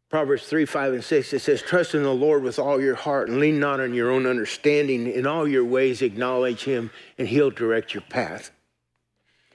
Proverbs 0.09 0.45
3, 0.47 0.65
5, 0.65 0.93
and 0.93 1.03
6, 1.03 1.31
it 1.31 1.39
says, 1.39 1.61
Trust 1.61 1.95
in 1.95 2.03
the 2.03 2.13
Lord 2.13 2.43
with 2.43 2.59
all 2.59 2.81
your 2.81 2.95
heart 2.95 3.29
and 3.29 3.39
lean 3.39 3.61
not 3.61 3.79
on 3.79 3.93
your 3.93 4.11
own 4.11 4.25
understanding. 4.25 5.07
In 5.07 5.25
all 5.25 5.47
your 5.47 5.63
ways, 5.63 6.01
acknowledge 6.01 6.65
him, 6.65 6.91
and 7.17 7.29
he'll 7.29 7.49
direct 7.49 7.93
your 7.93 8.01
path. 8.01 8.51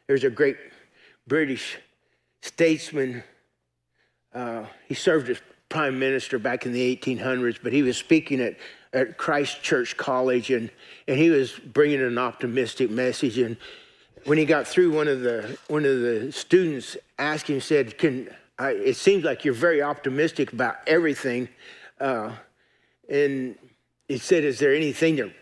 There's 0.06 0.24
a 0.24 0.30
great 0.30 0.56
British 1.26 1.78
statesman. 2.42 3.22
Uh, 4.34 4.64
he 4.86 4.94
served 4.94 5.28
as 5.28 5.38
prime 5.68 5.98
minister 5.98 6.38
back 6.38 6.66
in 6.66 6.72
the 6.72 6.96
1800s, 6.96 7.58
but 7.62 7.72
he 7.72 7.82
was 7.82 7.96
speaking 7.96 8.40
at, 8.40 8.56
at 8.92 9.18
Christ 9.18 9.62
Church 9.62 9.96
College, 9.96 10.50
and, 10.50 10.70
and 11.08 11.18
he 11.18 11.30
was 11.30 11.52
bringing 11.52 12.00
an 12.00 12.18
optimistic 12.18 12.90
message. 12.90 13.38
And 13.38 13.56
when 14.24 14.38
he 14.38 14.44
got 14.44 14.66
through, 14.66 14.92
one 14.92 15.08
of 15.08 15.20
the, 15.20 15.58
one 15.68 15.84
of 15.84 16.00
the 16.00 16.30
students 16.32 16.96
asked 17.18 17.48
him, 17.48 17.60
said, 17.60 17.98
Can 17.98 18.28
I, 18.58 18.70
it 18.70 18.96
seems 18.96 19.24
like 19.24 19.44
you're 19.44 19.54
very 19.54 19.82
optimistic 19.82 20.52
about 20.52 20.76
everything. 20.86 21.48
Uh, 22.00 22.32
and 23.08 23.56
he 24.08 24.18
said, 24.18 24.44
Is 24.44 24.58
there 24.58 24.74
anything 24.74 25.16
that, 25.16 25.32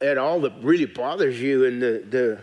at 0.00 0.18
all 0.18 0.40
that 0.40 0.52
really 0.62 0.86
bothers 0.86 1.40
you? 1.40 1.66
And 1.66 1.82
the, 1.82 2.04
the, 2.08 2.40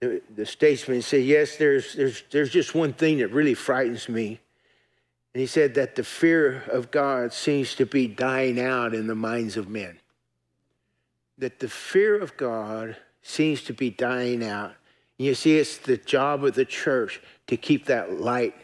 the, 0.00 0.46
statesman 0.46 1.02
said, 1.02 1.24
Yes, 1.24 1.56
there's, 1.56 1.94
there's, 1.94 2.22
there's 2.30 2.50
just 2.50 2.74
one 2.74 2.92
thing 2.92 3.18
that 3.18 3.28
really 3.28 3.54
frightens 3.54 4.08
me. 4.08 4.40
And 5.34 5.40
he 5.40 5.46
said 5.46 5.74
that 5.74 5.94
the 5.94 6.04
fear 6.04 6.62
of 6.70 6.90
God 6.90 7.32
seems 7.32 7.74
to 7.76 7.86
be 7.86 8.06
dying 8.06 8.60
out 8.60 8.94
in 8.94 9.06
the 9.06 9.14
minds 9.14 9.56
of 9.56 9.68
men. 9.68 9.98
That 11.38 11.60
the 11.60 11.68
fear 11.68 12.18
of 12.18 12.36
God 12.36 12.96
seems 13.22 13.62
to 13.64 13.72
be 13.72 13.90
dying 13.90 14.44
out. 14.44 14.72
And 15.18 15.26
you 15.26 15.34
see, 15.34 15.58
it's 15.58 15.78
the 15.78 15.96
job 15.96 16.44
of 16.44 16.54
the 16.54 16.64
church 16.64 17.20
to 17.48 17.56
keep 17.56 17.86
that 17.86 18.20
light 18.20 18.54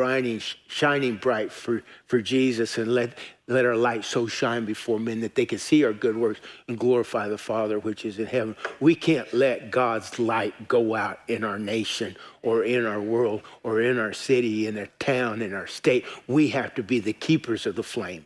brighting, 0.00 0.40
shining 0.66 1.16
bright 1.16 1.52
for, 1.52 1.82
for 2.06 2.22
Jesus 2.22 2.78
and 2.78 2.94
let, 2.94 3.18
let 3.48 3.66
our 3.66 3.76
light 3.76 4.02
so 4.02 4.26
shine 4.26 4.64
before 4.64 4.98
men 4.98 5.20
that 5.20 5.34
they 5.34 5.44
can 5.44 5.58
see 5.58 5.84
our 5.84 5.92
good 5.92 6.16
works 6.16 6.40
and 6.68 6.78
glorify 6.78 7.28
the 7.28 7.36
Father 7.36 7.78
which 7.78 8.06
is 8.06 8.18
in 8.18 8.24
heaven. 8.24 8.56
We 8.80 8.94
can't 8.94 9.30
let 9.34 9.70
God's 9.70 10.18
light 10.18 10.68
go 10.68 10.94
out 10.94 11.18
in 11.28 11.44
our 11.44 11.58
nation 11.58 12.16
or 12.40 12.64
in 12.64 12.86
our 12.86 12.98
world 12.98 13.42
or 13.62 13.82
in 13.82 13.98
our 13.98 14.14
city, 14.14 14.66
in 14.66 14.78
our 14.78 14.88
town, 14.98 15.42
in 15.42 15.52
our 15.52 15.66
state. 15.66 16.06
We 16.26 16.48
have 16.48 16.74
to 16.76 16.82
be 16.82 16.98
the 16.98 17.12
keepers 17.12 17.66
of 17.66 17.76
the 17.76 17.82
flame. 17.82 18.24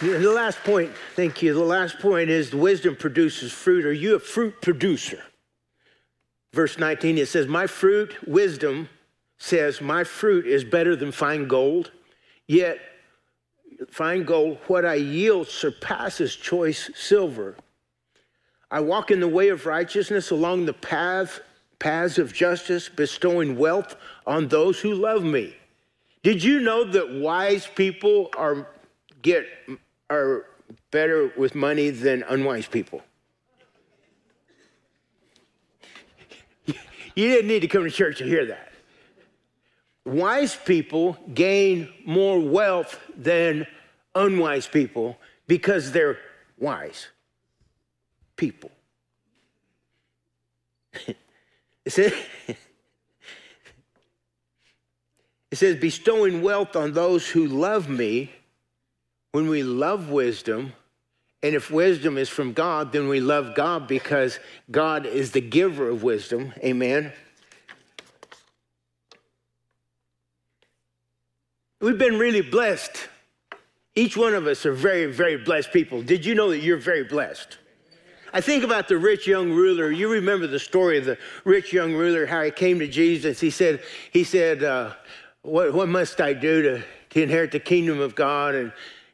The 0.00 0.30
last 0.30 0.58
point, 0.62 0.92
thank 1.14 1.40
you. 1.40 1.54
The 1.54 1.60
last 1.60 1.98
point 1.98 2.28
is 2.28 2.54
wisdom 2.54 2.96
produces 2.96 3.50
fruit. 3.50 3.86
Are 3.86 3.92
you 3.92 4.16
a 4.16 4.18
fruit 4.18 4.60
producer? 4.60 5.22
Verse 6.52 6.78
19, 6.78 7.16
it 7.16 7.28
says, 7.28 7.46
My 7.46 7.66
fruit, 7.66 8.14
wisdom, 8.28 8.90
says, 9.38 9.80
My 9.80 10.04
fruit 10.04 10.46
is 10.46 10.64
better 10.64 10.96
than 10.96 11.12
fine 11.12 11.48
gold, 11.48 11.92
yet 12.46 12.78
fine 13.88 14.24
gold, 14.24 14.58
what 14.66 14.84
I 14.84 14.94
yield 14.94 15.48
surpasses 15.48 16.36
choice 16.36 16.90
silver. 16.94 17.56
I 18.70 18.80
walk 18.80 19.10
in 19.10 19.20
the 19.20 19.28
way 19.28 19.48
of 19.48 19.64
righteousness 19.64 20.30
along 20.30 20.66
the 20.66 20.72
path, 20.74 21.40
paths 21.78 22.18
of 22.18 22.34
justice, 22.34 22.90
bestowing 22.90 23.56
wealth 23.56 23.96
on 24.26 24.48
those 24.48 24.78
who 24.80 24.92
love 24.92 25.22
me. 25.22 25.56
Did 26.22 26.42
you 26.42 26.60
know 26.60 26.84
that 26.84 27.14
wise 27.14 27.66
people 27.66 28.30
are 28.36 28.66
get 29.22 29.46
are 30.10 30.46
better 30.90 31.32
with 31.36 31.54
money 31.54 31.90
than 31.90 32.22
unwise 32.22 32.66
people. 32.66 33.02
You 37.14 37.30
didn't 37.30 37.48
need 37.48 37.60
to 37.60 37.68
come 37.68 37.82
to 37.82 37.90
church 37.90 38.18
to 38.18 38.24
hear 38.24 38.44
that. 38.44 38.72
Wise 40.04 40.54
people 40.54 41.16
gain 41.32 41.88
more 42.04 42.38
wealth 42.38 43.00
than 43.16 43.66
unwise 44.14 44.66
people 44.66 45.16
because 45.46 45.92
they're 45.92 46.18
wise 46.58 47.08
people. 48.36 48.70
it, 51.06 51.16
says, 51.88 52.12
it 55.50 55.56
says, 55.56 55.76
bestowing 55.76 56.42
wealth 56.42 56.76
on 56.76 56.92
those 56.92 57.26
who 57.26 57.46
love 57.46 57.88
me 57.88 58.30
when 59.36 59.50
we 59.50 59.62
love 59.62 60.08
wisdom, 60.08 60.72
and 61.42 61.54
if 61.54 61.70
wisdom 61.70 62.16
is 62.16 62.26
from 62.26 62.54
God, 62.54 62.90
then 62.90 63.06
we 63.06 63.20
love 63.20 63.54
God 63.54 63.86
because 63.86 64.38
God 64.70 65.04
is 65.04 65.32
the 65.32 65.42
giver 65.42 65.90
of 65.90 66.02
wisdom. 66.02 66.54
Amen. 66.64 67.12
We've 71.82 71.98
been 71.98 72.18
really 72.18 72.40
blessed. 72.40 73.08
Each 73.94 74.16
one 74.16 74.32
of 74.32 74.46
us 74.46 74.64
are 74.64 74.72
very, 74.72 75.04
very 75.04 75.36
blessed 75.36 75.70
people. 75.70 76.00
Did 76.00 76.24
you 76.24 76.34
know 76.34 76.48
that 76.48 76.60
you're 76.60 76.78
very 76.78 77.04
blessed? 77.04 77.58
I 78.32 78.40
think 78.40 78.64
about 78.64 78.88
the 78.88 78.96
rich 78.96 79.26
young 79.26 79.52
ruler. 79.52 79.90
You 79.90 80.10
remember 80.10 80.46
the 80.46 80.58
story 80.58 80.96
of 80.96 81.04
the 81.04 81.18
rich 81.44 81.74
young 81.74 81.92
ruler, 81.92 82.24
how 82.24 82.42
he 82.42 82.50
came 82.50 82.78
to 82.78 82.88
Jesus. 82.88 83.38
He 83.38 83.50
said, 83.50 83.82
he 84.10 84.24
said, 84.24 84.62
uh, 84.64 84.94
what, 85.42 85.74
what 85.74 85.90
must 85.90 86.22
I 86.22 86.32
do 86.32 86.62
to, 86.62 86.84
to 87.10 87.22
inherit 87.22 87.52
the 87.52 87.60
kingdom 87.60 88.00
of 88.00 88.14
God? 88.14 88.54
And 88.54 88.72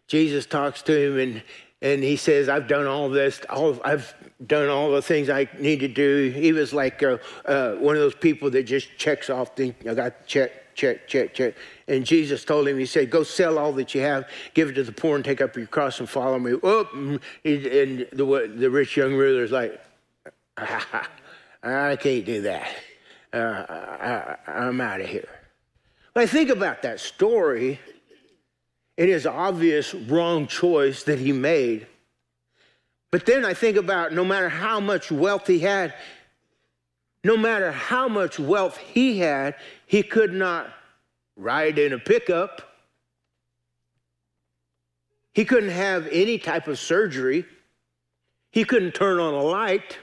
Jesus 0.09 0.47
talks 0.47 0.83
to 0.83 0.93
him 0.97 1.19
and 1.19 1.43
and 1.83 2.03
he 2.03 2.17
says, 2.17 2.49
"I've 2.49 2.69
done 2.69 2.87
all 2.87 3.11
this. 3.11 3.41
All, 3.51 3.79
I've 3.85 4.15
done 4.47 4.69
all 4.69 4.93
the 4.93 5.03
things 5.03 5.29
I 5.29 5.49
need 5.59 5.81
to 5.81 5.89
do." 5.89 6.31
He 6.35 6.53
was 6.53 6.73
like 6.73 7.03
uh, 7.03 7.19
uh, 7.45 7.73
one 7.75 7.97
of 7.97 8.01
those 8.01 8.15
people 8.15 8.51
that 8.51 8.63
just 8.63 8.97
checks 8.97 9.29
off 9.29 9.57
things. 9.57 9.75
I 9.87 9.95
got 9.95 10.25
check, 10.27 10.75
check, 10.77 11.09
check, 11.09 11.35
check. 11.35 11.55
And 11.89 12.07
Jesus 12.07 12.45
told 12.45 12.69
him, 12.69 12.79
He 12.79 12.87
said, 12.87 13.11
"Go 13.11 13.25
sell 13.25 13.59
all 13.59 13.73
that 13.73 13.97
you 13.97 14.01
have, 14.01 14.29
give 14.55 14.69
it 14.69 14.75
to 14.75 14.85
the 14.85 14.93
poor, 14.93 15.17
and 15.17 15.25
take 15.25 15.41
up 15.41 15.57
your 15.57 15.67
cross 15.67 15.99
and 15.99 16.09
follow 16.09 16.39
me." 16.39 16.53
And 16.53 17.21
the 17.45 18.53
the 18.55 18.71
rich 18.71 18.97
young 18.97 19.15
ruler 19.15 19.43
is 19.43 19.51
like, 19.51 19.81
"I 20.57 21.97
can't 21.97 22.25
do 22.25 22.43
that. 22.43 22.69
Uh, 23.33 23.37
I, 23.37 24.37
I'm 24.47 24.81
out 24.81 25.01
of 25.01 25.09
here." 25.09 25.29
But 26.15 26.25
I 26.25 26.27
think 26.27 26.51
about 26.51 26.83
that 26.83 27.01
story 27.01 27.81
it 28.97 29.09
is 29.09 29.27
obvious 29.27 29.95
wrong 29.95 30.47
choice 30.47 31.05
that 31.05 31.19
he 31.19 31.33
made. 31.33 31.87
But 33.11 33.27
then 33.27 33.45
I 33.45 33.55
think 33.55 33.77
about 33.77 34.13
no 34.13 34.25
matter 34.25 34.49
how 34.49 34.81
much 34.81 35.11
wealth 35.11 35.47
he 35.47 35.59
had, 35.59 35.95
no 37.25 37.37
matter 37.37 37.71
how 37.71 38.09
much 38.09 38.39
wealth 38.39 38.77
he 38.79 39.19
had, 39.19 39.55
he 39.87 40.03
could 40.03 40.33
not 40.33 40.73
ride 41.37 41.79
in 41.79 41.93
a 41.93 41.99
pickup. 41.99 42.63
He 45.33 45.45
couldn't 45.45 45.71
have 45.71 46.09
any 46.09 46.39
type 46.39 46.69
of 46.69 46.79
surgery. 46.79 47.47
He 48.51 48.65
couldn't 48.65 48.95
turn 48.95 49.19
on 49.19 49.35
a 49.35 49.43
light. 49.43 49.99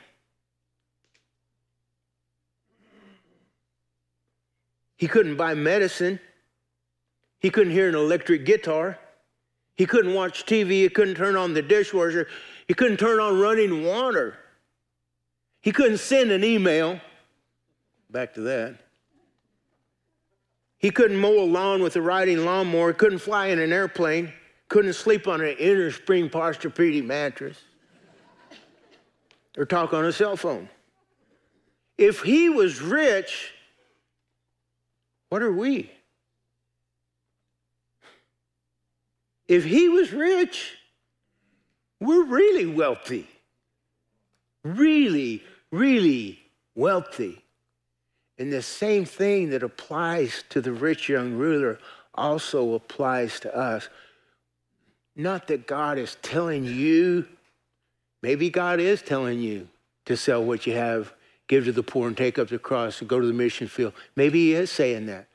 He 4.98 5.08
couldn't 5.08 5.38
buy 5.38 5.54
medicine. 5.54 6.20
He 7.40 7.50
couldn't 7.50 7.74
hear 7.74 7.88
an 7.88 7.96
electric 7.96 8.46
guitar. 8.46 9.00
He 9.76 9.86
couldn't 9.86 10.14
watch 10.14 10.46
TV. 10.46 10.82
He 10.82 10.90
couldn't 10.90 11.16
turn 11.16 11.36
on 11.36 11.54
the 11.54 11.62
dishwasher. 11.62 12.28
He 12.68 12.74
couldn't 12.74 12.98
turn 12.98 13.20
on 13.20 13.40
running 13.40 13.84
water. 13.84 14.38
He 15.62 15.72
couldn't 15.72 16.00
send 16.00 16.32
an 16.32 16.44
email. 16.44 17.00
Back 18.10 18.34
to 18.34 18.42
that. 18.42 18.78
He 20.78 20.92
couldn't 20.92 21.18
mow 21.18 21.42
a 21.42 21.46
lawn 21.46 21.82
with 21.82 21.96
a 21.96 22.02
riding 22.02 22.46
lawnmower. 22.46 22.90
He 22.90 22.98
couldn't 22.98 23.20
fly 23.20 23.48
in 23.48 23.60
an 23.60 23.74
airplane. 23.74 24.34
Couldn't 24.68 24.94
sleep 24.94 25.28
on 25.28 25.42
an 25.42 25.56
inner 25.58 25.92
spring 25.92 26.30
Posturepedic 26.30 27.06
mattress 27.06 27.58
or 29.58 29.66
talk 29.66 29.94
on 29.94 30.06
a 30.06 30.12
cell 30.12 30.38
phone. 30.38 30.70
If 31.98 32.22
he 32.22 32.50
was 32.50 32.82
rich, 32.82 33.52
what 35.30 35.42
are 35.42 35.52
we? 35.52 35.92
If 39.50 39.66
he 39.66 39.90
was 39.90 40.14
rich, 40.14 40.78
we're 42.00 42.24
really 42.24 42.66
wealthy. 42.66 43.28
Really, 44.64 45.44
really 45.70 46.40
wealthy. 46.74 47.44
And 48.38 48.54
the 48.54 48.62
same 48.62 49.04
thing 49.04 49.50
that 49.50 49.64
applies 49.64 50.46
to 50.52 50.62
the 50.62 50.72
rich 50.72 51.10
young 51.10 51.34
ruler 51.34 51.80
also 52.16 52.76
applies 52.76 53.42
to 53.42 53.54
us. 53.54 53.90
Not 55.18 55.48
that 55.48 55.68
God 55.68 55.98
is 55.98 56.16
telling 56.22 56.64
you 56.64 57.26
Maybe 58.22 58.50
God 58.50 58.80
is 58.80 59.02
telling 59.02 59.40
you 59.40 59.68
to 60.06 60.18
sell 60.18 60.44
what 60.44 60.68
you 60.68 60.74
have, 60.74 61.14
give 61.48 61.66
to 61.66 61.72
the 61.72 61.84
poor, 61.84 62.08
and 62.08 62.18
take 62.18 62.38
up 62.38 62.50
the 62.50 62.60
cross 62.60 63.00
and 63.00 63.10
go 63.10 63.20
to 63.20 63.28
the 63.28 63.34
mission 63.34 63.68
field. 63.68 63.94
Maybe 64.16 64.46
He 64.46 64.54
is 64.54 64.72
saying 64.72 65.06
that. 65.06 65.28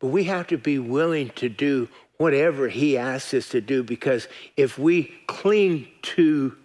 But 0.00 0.08
we 0.08 0.24
have 0.24 0.46
to 0.48 0.58
be 0.58 0.78
willing 0.78 1.30
to 1.36 1.48
do 1.48 1.88
whatever 2.18 2.68
He 2.68 2.96
asks 2.96 3.34
us 3.34 3.48
to 3.50 3.60
do 3.60 3.82
because 3.82 4.28
if 4.56 4.78
we 4.78 5.14
cling 5.26 5.88
to 6.02 6.56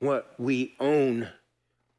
what 0.00 0.34
we 0.38 0.74
own, 0.80 1.28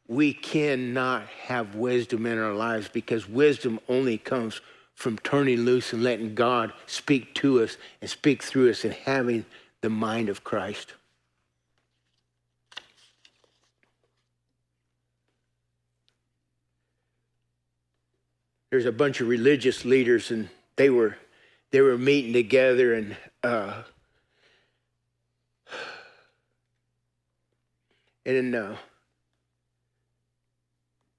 we 0.08 0.34
cannot 0.34 1.28
have 1.28 1.76
wisdom 1.76 2.26
in 2.26 2.38
our 2.38 2.54
lives 2.54 2.88
because 2.88 3.28
wisdom 3.28 3.80
only 3.90 4.18
comes 4.18 4.62
from 4.94 5.18
turning 5.20 5.62
loose 5.62 5.92
and 5.92 6.04
letting 6.04 6.36
God 6.36 6.72
speak 6.86 7.34
to 7.36 7.62
us 7.62 7.78
and 8.02 8.10
speak 8.10 8.42
through 8.44 8.70
us 8.70 8.86
and 8.86 8.94
having 8.94 9.46
the 9.82 9.90
mind 9.90 10.30
of 10.30 10.44
Christ. 10.44 10.94
There's 18.72 18.86
a 18.86 18.92
bunch 18.92 19.22
of 19.22 19.28
religious 19.28 19.86
leaders, 19.86 20.32
and 20.32 20.50
they 20.76 20.90
were 20.90 21.18
they 21.71 21.82
were 21.82 21.97
meeting 21.97 22.34
together, 22.34 22.93
and 22.93 23.17
uh, 23.43 23.84
and 28.25 28.56
uh, 28.56 28.75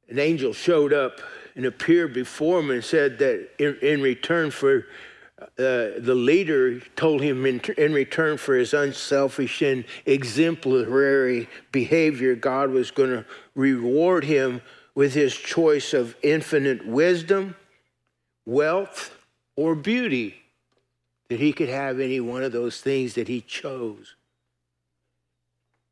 an 0.08 0.18
angel 0.18 0.52
showed 0.52 0.92
up 0.92 1.20
and 1.54 1.64
appeared 1.64 2.12
before 2.12 2.60
him 2.60 2.70
and 2.70 2.84
said 2.84 3.18
that 3.18 3.48
in, 3.58 3.76
in 3.80 4.02
return 4.02 4.50
for 4.50 4.86
uh, 5.38 5.46
the 5.98 6.14
leader 6.14 6.80
told 6.96 7.20
him 7.20 7.44
in, 7.44 7.60
in, 7.76 7.92
return 7.92 8.38
for 8.38 8.56
his 8.56 8.72
unselfish 8.72 9.60
and 9.60 9.84
exemplary 10.06 11.46
behavior, 11.72 12.34
God 12.34 12.70
was 12.70 12.90
going 12.90 13.10
to 13.10 13.26
reward 13.54 14.24
him 14.24 14.62
with 14.94 15.12
his 15.12 15.34
choice 15.34 15.92
of 15.92 16.16
infinite 16.22 16.86
wisdom, 16.86 17.54
wealth, 18.46 19.15
or 19.56 19.74
beauty. 19.74 20.42
That 21.28 21.40
he 21.40 21.52
could 21.52 21.68
have 21.68 21.98
any 21.98 22.20
one 22.20 22.44
of 22.44 22.52
those 22.52 22.80
things 22.80 23.14
that 23.14 23.26
he 23.26 23.40
chose. 23.40 24.14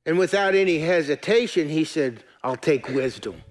And 0.07 0.17
without 0.17 0.55
any 0.55 0.79
hesitation, 0.79 1.69
he 1.69 1.85
said, 1.85 2.23
I'll 2.45 2.55
take 2.55 2.89
wisdom. 2.89 3.43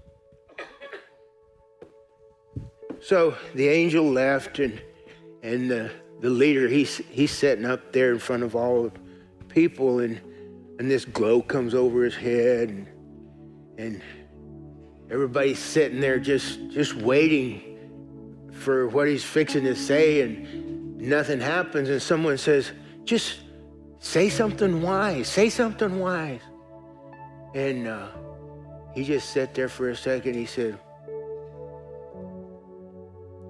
So 3.02 3.36
the 3.54 3.68
angel 3.68 4.06
left, 4.06 4.60
and, 4.60 4.82
and 5.42 5.70
the, 5.70 5.92
the 6.22 6.30
leader, 6.30 6.70
he's, 6.70 6.98
he's 7.10 7.32
sitting 7.32 7.66
up 7.66 7.92
there 7.92 8.14
in 8.14 8.20
front 8.20 8.44
of 8.44 8.56
all 8.56 8.84
the 8.84 9.46
people, 9.50 10.00
and, 10.00 10.22
and 10.80 10.90
this 10.90 11.04
glow 11.04 11.42
comes 11.42 11.76
over 11.76 12.06
his 12.06 12.16
head, 12.16 12.70
and, 12.70 12.88
and 13.78 14.02
everybody's 15.12 15.60
sitting 15.60 16.00
there 16.00 16.18
just, 16.18 16.60
just 16.70 16.96
waiting 16.96 17.73
for 18.64 18.88
what 18.88 19.08
he's 19.08 19.24
fixing 19.24 19.66
to 19.66 19.76
say, 19.76 20.22
and 20.22 20.98
nothing 20.98 21.42
happens, 21.42 21.90
and 21.90 22.02
someone 22.02 22.38
says, 22.38 22.72
just 23.04 23.42
say 24.00 24.30
something 24.30 24.82
wise, 24.82 25.28
say 25.28 25.50
something 25.50 26.00
wise. 26.00 26.40
And 27.54 27.88
uh, 27.88 28.08
he 28.96 29.04
just 29.04 29.32
sat 29.32 29.54
there 29.54 29.70
for 29.70 29.90
a 29.90 29.96
second. 29.96 30.36
He 30.36 30.46
said, 30.46 30.80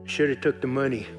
should 0.06 0.32
have 0.32 0.42
took 0.42 0.60
the 0.60 0.68
money. 0.68 1.08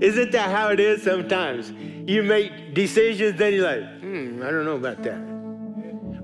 Isn't 0.00 0.30
that 0.32 0.50
how 0.50 0.68
it 0.68 0.78
is 0.78 1.02
sometimes? 1.02 1.72
You 2.08 2.22
make 2.22 2.74
decisions, 2.74 3.38
then 3.38 3.54
you're 3.54 3.64
like, 3.64 4.00
hmm, 4.00 4.42
I 4.44 4.50
don't 4.50 4.66
know 4.66 4.76
about 4.76 5.02
that. 5.02 5.35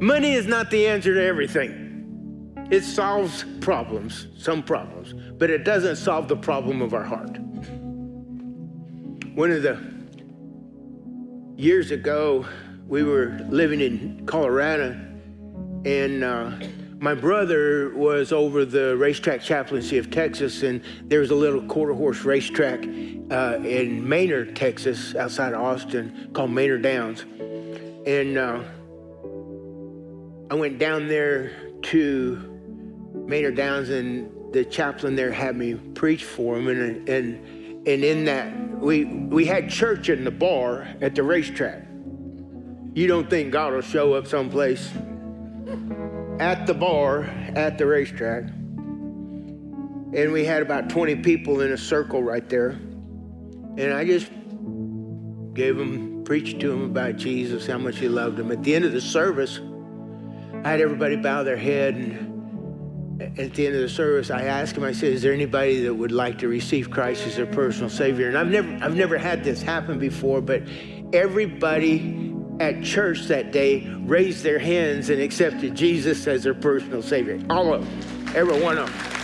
Money 0.03 0.33
is 0.33 0.49
not 0.49 0.69
the 0.69 0.89
answer 0.89 1.15
to 1.15 1.23
everything. 1.25 2.67
It 2.73 2.83
solves 2.83 3.45
problems, 3.61 4.27
some 4.37 4.65
problems, 4.65 5.15
but 5.39 5.49
it 5.49 5.63
doesn't 5.63 5.95
solve 5.95 6.27
the 6.27 6.35
problem 6.35 6.83
of 6.83 6.93
our 6.93 7.05
heart. 7.05 7.39
One 9.37 9.53
of 9.53 9.63
the 9.63 9.79
years 11.55 11.93
ago, 11.93 12.45
we 12.89 13.05
were 13.05 13.39
living 13.49 13.81
in 13.81 14.27
Colorado 14.27 14.91
and 15.85 16.25
uh, 16.25 16.51
my 16.99 17.15
brother 17.15 17.95
was 17.95 18.33
over 18.33 18.65
the 18.65 18.97
racetrack 18.97 19.41
chaplaincy 19.41 19.99
of 19.99 20.11
Texas, 20.11 20.65
and 20.65 20.83
there 21.05 21.21
was 21.21 21.31
a 21.31 21.37
little 21.37 21.63
quarter 21.63 21.95
horse 21.95 22.25
racetrack 22.25 22.81
uh, 23.31 23.59
in 23.63 24.09
Manor, 24.09 24.47
Texas, 24.47 25.15
outside 25.15 25.53
of 25.53 25.61
Austin, 25.61 26.31
called 26.33 26.51
Manor 26.51 26.79
Downs. 26.79 27.25
And 28.05 28.37
uh, 28.37 28.65
I 30.53 30.55
went 30.55 30.79
down 30.79 31.09
there 31.09 31.51
to 31.81 32.37
Manor 33.27 33.53
Downs, 33.53 33.89
and 33.89 34.53
the 34.53 34.67
chaplain 34.67 35.17
there 35.17 35.33
had 35.33 35.57
me 35.57 35.77
preach 35.77 36.25
for 36.25 36.59
him, 36.59 36.69
and 36.69 37.09
and 37.09 37.89
and 37.89 38.05
in 38.05 38.27
that 38.27 38.55
we 38.79 39.07
we 39.07 39.47
had 39.47 39.71
church 39.71 40.11
in 40.11 40.25
the 40.25 40.31
bar 40.31 40.87
at 41.01 41.15
the 41.15 41.23
racetrack. 41.23 41.85
You 42.93 43.07
don't 43.07 43.31
think 43.31 43.51
God 43.51 43.73
will 43.73 43.81
show 43.81 44.13
up 44.13 44.27
someplace? 44.27 44.93
at 46.39 46.67
the 46.67 46.75
bar 46.75 47.23
at 47.55 47.79
the 47.79 47.87
racetrack. 47.87 48.45
And 48.45 50.33
we 50.33 50.45
had 50.45 50.61
about 50.61 50.91
20 50.91 51.17
people 51.17 51.63
in 51.63 51.73
a 51.73 51.79
circle 51.79 52.23
right 52.23 52.47
there. 52.51 52.71
And 53.79 53.95
I 53.95 54.05
just 54.05 54.31
gave 55.55 55.79
them, 55.79 56.25
preached 56.25 56.61
to 56.61 56.69
them 56.69 56.83
about 56.83 57.17
Jesus, 57.17 57.67
how 57.67 57.79
much 57.79 57.99
he 57.99 58.09
loved 58.09 58.37
them. 58.37 58.51
At 58.51 58.63
the 58.63 58.75
end 58.75 58.85
of 58.85 58.93
the 58.93 59.01
service, 59.01 59.61
I 60.65 60.71
had 60.71 60.81
everybody 60.81 61.17
bow 61.17 61.43
their 61.43 61.57
head. 61.57 61.95
And 61.97 63.39
at 63.39 63.55
the 63.55 63.67
end 63.67 63.75
of 63.75 63.83
the 63.83 63.89
service, 63.89 64.31
I 64.31 64.45
asked 64.45 64.77
them, 64.77 64.85
I 64.85 64.93
said, 64.93 65.13
Is 65.13 65.23
there 65.23 65.33
anybody 65.33 65.83
that 65.83 65.95
would 65.95 66.13
like 66.13 66.39
to 66.39 66.49
receive 66.49 66.91
Christ 66.91 67.27
as 67.27 67.37
their 67.37 67.47
personal 67.47 67.91
Savior? 67.91 68.29
And 68.29 68.39
I've 68.39 68.49
never, 68.49 68.85
I've 68.85 68.95
never 68.95 69.19
had 69.19 69.43
this 69.43 69.61
happen 69.61 69.99
before, 69.99 70.41
but 70.41 70.63
everybody 71.13 72.33
at 72.61 72.83
church 72.83 73.23
that 73.27 73.51
day 73.51 73.87
raised 74.05 74.45
their 74.45 74.59
hands 74.59 75.11
and 75.11 75.21
accepted 75.21 75.75
Jesus 75.75 76.27
as 76.29 76.45
their 76.45 76.55
personal 76.55 77.03
Savior. 77.03 77.41
All 77.51 77.75
of 77.75 77.85
them, 77.85 78.35
every 78.37 78.61
one 78.61 78.79
of 78.79 78.87
them. 78.87 79.23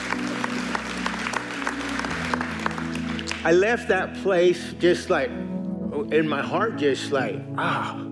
I 3.45 3.53
left 3.53 3.89
that 3.89 4.15
place 4.17 4.75
just 4.81 5.09
like, 5.09 5.31
in 5.31 6.29
my 6.29 6.43
heart, 6.43 6.77
just 6.77 7.13
like, 7.13 7.41
ah. 7.57 8.08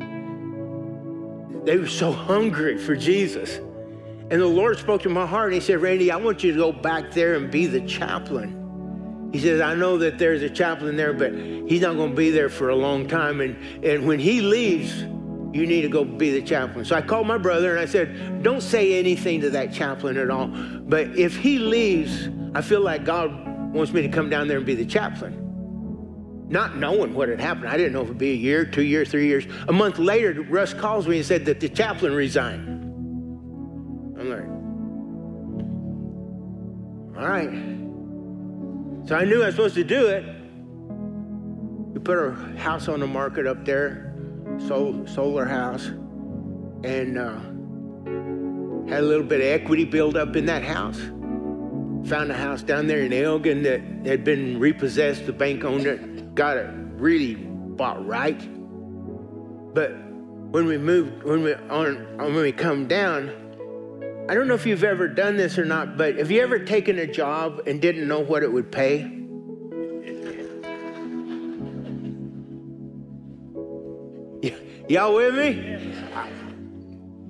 They 1.67 1.77
were 1.77 1.89
so 1.89 2.13
hungry 2.13 2.79
for 2.79 2.95
Jesus. 2.95 3.57
And 3.57 4.41
the 4.41 4.47
Lord 4.47 4.79
spoke 4.79 5.03
to 5.03 5.09
my 5.09 5.27
heart 5.27 5.47
and 5.47 5.55
He 5.55 5.61
said, 5.61 5.83
Randy, 5.83 6.13
I 6.13 6.17
want 6.17 6.45
you 6.45 6.53
to 6.53 6.59
go 6.59 6.73
back 6.73 7.11
there 7.11 7.35
and 7.35 7.51
be 7.51 7.67
the 7.67 7.81
chaplain. 7.81 9.31
He 9.33 9.41
says, 9.41 9.61
I 9.61 9.75
know 9.75 9.99
that 9.99 10.17
there's 10.17 10.43
a 10.43 10.49
chaplain 10.49 10.97
there, 10.97 11.13
but 11.13 11.35
he's 11.35 11.81
not 11.81 11.97
going 11.97 12.11
to 12.11 12.17
be 12.17 12.31
there 12.31 12.49
for 12.49 12.69
a 12.69 12.77
long 12.77 13.09
time. 13.09 13.41
And, 13.41 13.85
and 13.85 14.07
when 14.07 14.21
he 14.21 14.41
leaves, 14.41 15.03
you 15.03 15.67
need 15.67 15.83
to 15.83 15.89
go 15.89 16.05
be 16.05 16.31
the 16.31 16.47
chaplain. 16.47 16.85
So 16.85 16.95
I 16.95 17.03
called 17.03 17.27
my 17.27 17.37
brother 17.37 17.73
and 17.73 17.81
I 17.81 17.87
said, 17.87 18.45
Don't 18.45 18.63
say 18.63 18.97
anything 18.99 19.41
to 19.41 19.51
that 19.51 19.73
chaplain 19.73 20.17
at 20.19 20.31
all. 20.31 20.47
But 20.47 21.19
if 21.19 21.37
he 21.37 21.59
leaves, 21.59 22.29
I 22.55 22.63
feel 22.63 22.81
like 22.81 23.05
God 23.05 23.75
wants 23.75 23.93
me 23.93 24.03
to 24.03 24.09
come 24.09 24.31
down 24.31 24.47
there 24.47 24.59
and 24.59 24.67
be 24.67 24.77
the 24.77 24.87
chaplain. 24.87 25.46
Not 26.49 26.77
knowing 26.77 27.15
what 27.15 27.29
had 27.29 27.41
happened. 27.41 27.69
I 27.69 27.77
didn't 27.77 27.93
know 27.93 28.03
if 28.03 28.07
it'd 28.07 28.19
be 28.19 28.31
a 28.31 28.35
year, 28.35 28.65
two 28.65 28.85
years, 28.85 29.11
three 29.11 29.27
years. 29.27 29.47
A 29.69 29.73
month 29.73 29.99
later, 29.99 30.43
Russ 30.43 30.73
calls 30.73 31.09
me 31.09 31.17
and 31.17 31.27
said 31.27 31.45
that 31.47 31.61
the 31.61 31.69
chaplain 31.69 32.15
resigned. 32.15 32.69
I'm 34.19 34.31
like, 34.31 34.47
all 37.19 37.29
right. 37.29 37.51
So 39.09 39.17
I 39.17 39.25
knew 39.25 39.43
I 39.43 39.47
was 39.47 39.55
supposed 39.55 39.75
to 39.75 39.85
do 39.85 40.07
it. 40.07 40.25
We 41.95 42.01
put 42.01 42.19
our 42.19 42.33
house 42.57 42.89
on 42.89 43.01
the 43.01 43.07
market 43.07 43.47
up 43.47 43.65
there 43.65 44.07
sol- 44.59 45.07
solar 45.07 45.45
house 45.45 45.87
and 46.85 47.19
uh, 47.19 47.39
had 48.89 49.03
a 49.03 49.07
little 49.07 49.27
bit 49.27 49.41
of 49.41 49.47
equity 49.47 49.85
build 49.85 50.17
up 50.17 50.37
in 50.37 50.47
that 50.47 50.63
house. 50.63 50.99
Found 52.09 52.31
a 52.31 52.35
house 52.35 52.63
down 52.63 52.87
there 52.87 53.01
in 53.01 53.13
Elgin 53.13 53.63
that 53.65 53.81
had 54.07 54.25
been 54.25 54.61
repossessed. 54.61 55.27
The 55.27 55.33
bank 55.33 55.65
owned 55.65 55.87
it, 55.87 56.01
got 56.37 56.57
it 56.59 56.71
really 56.99 57.35
bought 57.35 58.07
right. 58.07 58.39
But 59.75 59.97
when 60.53 60.67
we 60.67 60.79
move, 60.79 61.25
when 61.25 61.43
we 61.43 61.55
on 61.55 62.19
when 62.19 62.37
we 62.37 62.53
come 62.53 62.87
down, 62.87 63.31
I 64.29 64.35
don't 64.35 64.47
know 64.47 64.55
if 64.55 64.67
you've 64.67 64.85
ever 64.85 65.09
done 65.09 65.37
this 65.37 65.59
or 65.59 65.65
not, 65.65 65.97
but 65.97 66.17
have 66.19 66.31
you 66.31 66.41
ever 66.43 66.61
taken 66.61 66.99
a 66.99 67.07
job 67.07 67.63
and 67.67 67.81
didn't 67.81 68.07
know 68.07 68.21
what 68.21 68.43
it 68.43 68.53
would 68.53 68.71
pay? 68.71 69.13
Y'all 74.89 75.17
with 75.17 75.35
me? 75.35 75.93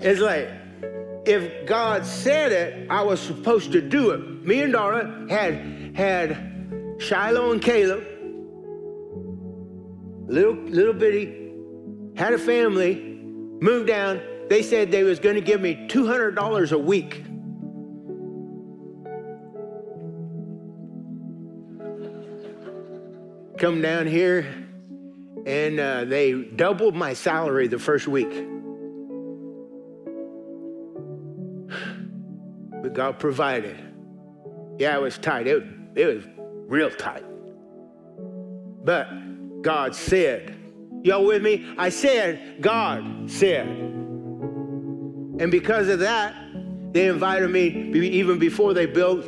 It's 0.00 0.20
like, 0.20 0.50
if 1.24 1.66
God 1.66 2.04
said 2.04 2.52
it, 2.52 2.90
I 2.90 3.02
was 3.02 3.18
supposed 3.18 3.72
to 3.72 3.80
do 3.80 4.10
it. 4.10 4.20
Me 4.44 4.60
and 4.60 4.74
Dara 4.74 5.26
had 5.30 5.96
had 5.96 6.96
Shiloh 6.98 7.52
and 7.52 7.62
Caleb, 7.62 8.06
little 10.26 10.54
little 10.54 10.94
bitty, 10.94 11.52
had 12.16 12.32
a 12.32 12.38
family, 12.38 12.94
moved 13.60 13.86
down. 13.86 14.20
They 14.48 14.62
said 14.62 14.90
they 14.90 15.02
was 15.02 15.18
going 15.18 15.34
to 15.34 15.40
give 15.40 15.60
me 15.60 15.86
two 15.88 16.06
hundred 16.06 16.34
dollars 16.34 16.72
a 16.72 16.78
week. 16.78 17.24
Come 23.58 23.80
down 23.80 24.06
here, 24.06 24.46
and 25.46 25.80
uh, 25.80 26.04
they 26.04 26.32
doubled 26.32 26.94
my 26.94 27.14
salary 27.14 27.68
the 27.68 27.78
first 27.78 28.06
week. 28.06 28.28
But 32.82 32.92
God 32.92 33.18
provided. 33.18 33.76
Yeah, 34.78 34.94
it 34.96 35.00
was 35.00 35.16
tight. 35.16 35.46
It, 35.46 35.64
it 35.94 36.04
was 36.04 36.24
real 36.68 36.90
tight. 36.90 37.24
But 38.84 39.08
God 39.66 39.96
said, 39.96 40.54
Y'all 41.02 41.26
with 41.26 41.42
me? 41.42 41.66
I 41.76 41.88
said, 41.88 42.62
God 42.62 43.28
said. 43.28 43.66
And 43.66 45.50
because 45.50 45.88
of 45.88 45.98
that, 45.98 46.36
they 46.92 47.08
invited 47.08 47.50
me 47.50 47.66
even 47.92 48.38
before 48.38 48.74
they 48.74 48.86
built 48.86 49.26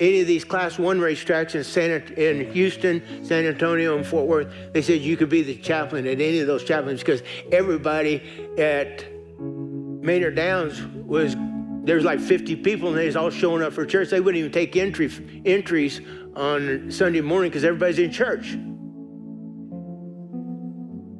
any 0.00 0.22
of 0.22 0.26
these 0.26 0.42
class 0.42 0.78
one 0.78 0.98
racetracks 0.98 1.54
in, 1.54 1.62
San, 1.62 1.90
in 2.14 2.50
Houston, 2.54 3.02
San 3.22 3.44
Antonio, 3.44 3.98
and 3.98 4.06
Fort 4.06 4.26
Worth. 4.26 4.54
They 4.72 4.80
said 4.80 5.02
you 5.02 5.18
could 5.18 5.28
be 5.28 5.42
the 5.42 5.56
chaplain 5.56 6.06
at 6.06 6.18
any 6.18 6.38
of 6.38 6.46
those 6.46 6.64
chaplains 6.64 7.00
because 7.00 7.22
everybody 7.52 8.22
at 8.56 9.04
Manor 9.38 10.30
Downs 10.30 10.80
was 11.04 11.36
there's 11.84 12.04
like 12.04 12.20
50 12.20 12.56
people 12.56 12.88
and 12.88 12.96
they's 12.96 13.16
all 13.16 13.28
showing 13.28 13.62
up 13.62 13.74
for 13.74 13.84
church. 13.84 14.08
They 14.08 14.20
wouldn't 14.20 14.38
even 14.38 14.50
take 14.50 14.76
entry, 14.76 15.12
entries 15.44 16.00
on 16.34 16.90
Sunday 16.90 17.20
morning 17.20 17.50
because 17.50 17.64
everybody's 17.64 17.98
in 17.98 18.10
church. 18.10 18.56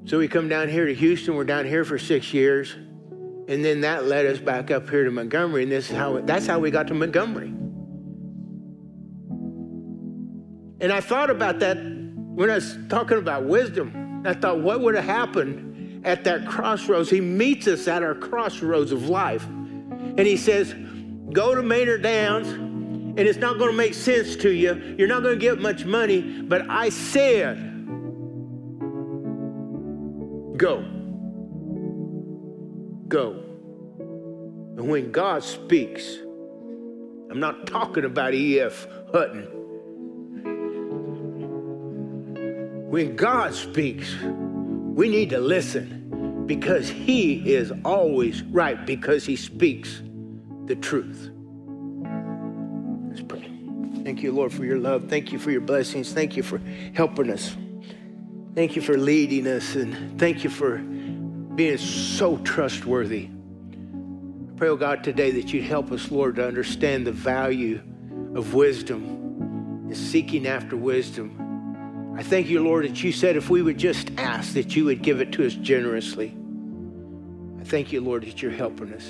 So 0.06 0.18
we 0.18 0.28
come 0.28 0.48
down 0.48 0.68
here 0.68 0.84
to 0.84 0.94
Houston. 0.94 1.34
We're 1.34 1.44
down 1.44 1.64
here 1.64 1.84
for 1.84 1.98
six 1.98 2.34
years. 2.34 2.74
And 3.48 3.64
then 3.64 3.80
that 3.82 4.04
led 4.04 4.26
us 4.26 4.38
back 4.38 4.70
up 4.70 4.88
here 4.88 5.04
to 5.04 5.10
Montgomery. 5.10 5.62
And 5.62 5.72
this 5.72 5.90
is 5.90 5.96
how 5.96 6.20
that's 6.20 6.46
how 6.46 6.58
we 6.58 6.70
got 6.70 6.88
to 6.88 6.94
Montgomery. 6.94 7.48
And 10.80 10.92
I 10.92 11.00
thought 11.00 11.30
about 11.30 11.60
that 11.60 11.76
when 11.78 12.50
I 12.50 12.56
was 12.56 12.76
talking 12.88 13.16
about 13.16 13.44
wisdom. 13.44 14.22
I 14.26 14.34
thought, 14.34 14.60
what 14.60 14.80
would 14.80 14.94
have 14.94 15.04
happened 15.04 16.04
at 16.06 16.24
that 16.24 16.46
crossroads? 16.46 17.08
He 17.08 17.20
meets 17.20 17.66
us 17.66 17.88
at 17.88 18.02
our 18.02 18.14
crossroads 18.14 18.92
of 18.92 19.08
life. 19.08 19.46
And 19.46 20.20
he 20.20 20.36
says, 20.36 20.74
Go 21.32 21.54
to 21.54 21.62
Manor 21.62 21.98
Downs, 21.98 22.48
and 22.48 23.18
it's 23.20 23.38
not 23.38 23.58
going 23.58 23.70
to 23.70 23.76
make 23.76 23.94
sense 23.94 24.36
to 24.36 24.50
you. 24.50 24.96
You're 24.98 25.08
not 25.08 25.22
going 25.22 25.38
to 25.38 25.40
get 25.40 25.60
much 25.60 25.84
money, 25.84 26.20
but 26.42 26.68
I 26.68 26.90
said, 26.90 27.73
Go. 30.56 30.82
Go. 33.08 33.42
And 34.76 34.88
when 34.88 35.10
God 35.10 35.42
speaks, 35.42 36.18
I'm 37.30 37.40
not 37.40 37.66
talking 37.66 38.04
about 38.04 38.34
E.F. 38.34 38.86
Hutton. 39.12 39.48
When 42.88 43.16
God 43.16 43.54
speaks, 43.54 44.14
we 44.22 45.08
need 45.08 45.30
to 45.30 45.40
listen 45.40 46.46
because 46.46 46.88
He 46.88 47.52
is 47.52 47.72
always 47.84 48.42
right 48.44 48.86
because 48.86 49.24
He 49.24 49.34
speaks 49.34 50.02
the 50.66 50.76
truth. 50.76 51.30
Let's 53.08 53.22
pray. 53.22 53.50
Thank 54.04 54.22
you, 54.22 54.30
Lord, 54.30 54.52
for 54.52 54.64
your 54.64 54.78
love. 54.78 55.08
Thank 55.08 55.32
you 55.32 55.40
for 55.40 55.50
your 55.50 55.62
blessings. 55.62 56.12
Thank 56.12 56.36
you 56.36 56.44
for 56.44 56.60
helping 56.94 57.30
us. 57.30 57.56
Thank 58.54 58.76
you 58.76 58.82
for 58.82 58.96
leading 58.96 59.46
us. 59.46 59.74
And 59.74 60.18
thank 60.18 60.44
you 60.44 60.50
for 60.50 60.78
being 60.78 61.78
so 61.78 62.38
trustworthy. 62.38 63.28
I 63.28 64.56
pray, 64.56 64.68
oh 64.68 64.76
God, 64.76 65.02
today 65.02 65.32
that 65.32 65.52
you'd 65.52 65.64
help 65.64 65.90
us, 65.90 66.10
Lord, 66.10 66.36
to 66.36 66.46
understand 66.46 67.06
the 67.06 67.12
value 67.12 67.82
of 68.34 68.54
wisdom 68.54 69.04
and 69.86 69.96
seeking 69.96 70.46
after 70.46 70.76
wisdom 70.76 71.44
I 72.16 72.22
thank 72.22 72.48
you, 72.48 72.62
Lord, 72.62 72.84
that 72.84 73.02
you 73.02 73.10
said 73.10 73.34
if 73.36 73.50
we 73.50 73.60
would 73.60 73.76
just 73.76 74.12
ask, 74.18 74.54
that 74.54 74.76
you 74.76 74.84
would 74.84 75.02
give 75.02 75.20
it 75.20 75.32
to 75.32 75.44
us 75.44 75.54
generously. 75.54 76.36
I 77.60 77.64
thank 77.64 77.90
you, 77.90 78.00
Lord, 78.00 78.22
that 78.22 78.40
you're 78.40 78.52
helping 78.52 78.92
us. 78.94 79.04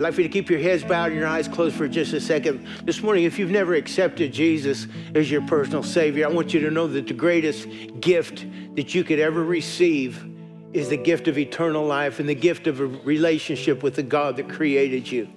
I'd 0.00 0.04
like 0.04 0.14
for 0.14 0.22
you 0.22 0.28
to 0.28 0.32
keep 0.32 0.48
your 0.48 0.60
heads 0.60 0.82
bowed 0.82 1.10
and 1.10 1.16
your 1.20 1.28
eyes 1.28 1.46
closed 1.46 1.76
for 1.76 1.86
just 1.86 2.14
a 2.14 2.22
second. 2.22 2.66
This 2.84 3.02
morning, 3.02 3.24
if 3.24 3.38
you've 3.38 3.50
never 3.50 3.74
accepted 3.74 4.32
Jesus 4.32 4.86
as 5.14 5.30
your 5.30 5.42
personal 5.42 5.82
Savior, 5.82 6.26
I 6.26 6.30
want 6.30 6.54
you 6.54 6.60
to 6.60 6.70
know 6.70 6.86
that 6.86 7.06
the 7.06 7.12
greatest 7.12 7.68
gift 8.00 8.46
that 8.76 8.94
you 8.94 9.04
could 9.04 9.18
ever 9.18 9.44
receive 9.44 10.26
is 10.72 10.88
the 10.88 10.96
gift 10.96 11.28
of 11.28 11.36
eternal 11.36 11.84
life 11.84 12.18
and 12.18 12.26
the 12.26 12.34
gift 12.34 12.66
of 12.66 12.80
a 12.80 12.86
relationship 12.86 13.82
with 13.82 13.94
the 13.94 14.02
God 14.02 14.38
that 14.38 14.48
created 14.48 15.12
you. 15.12 15.28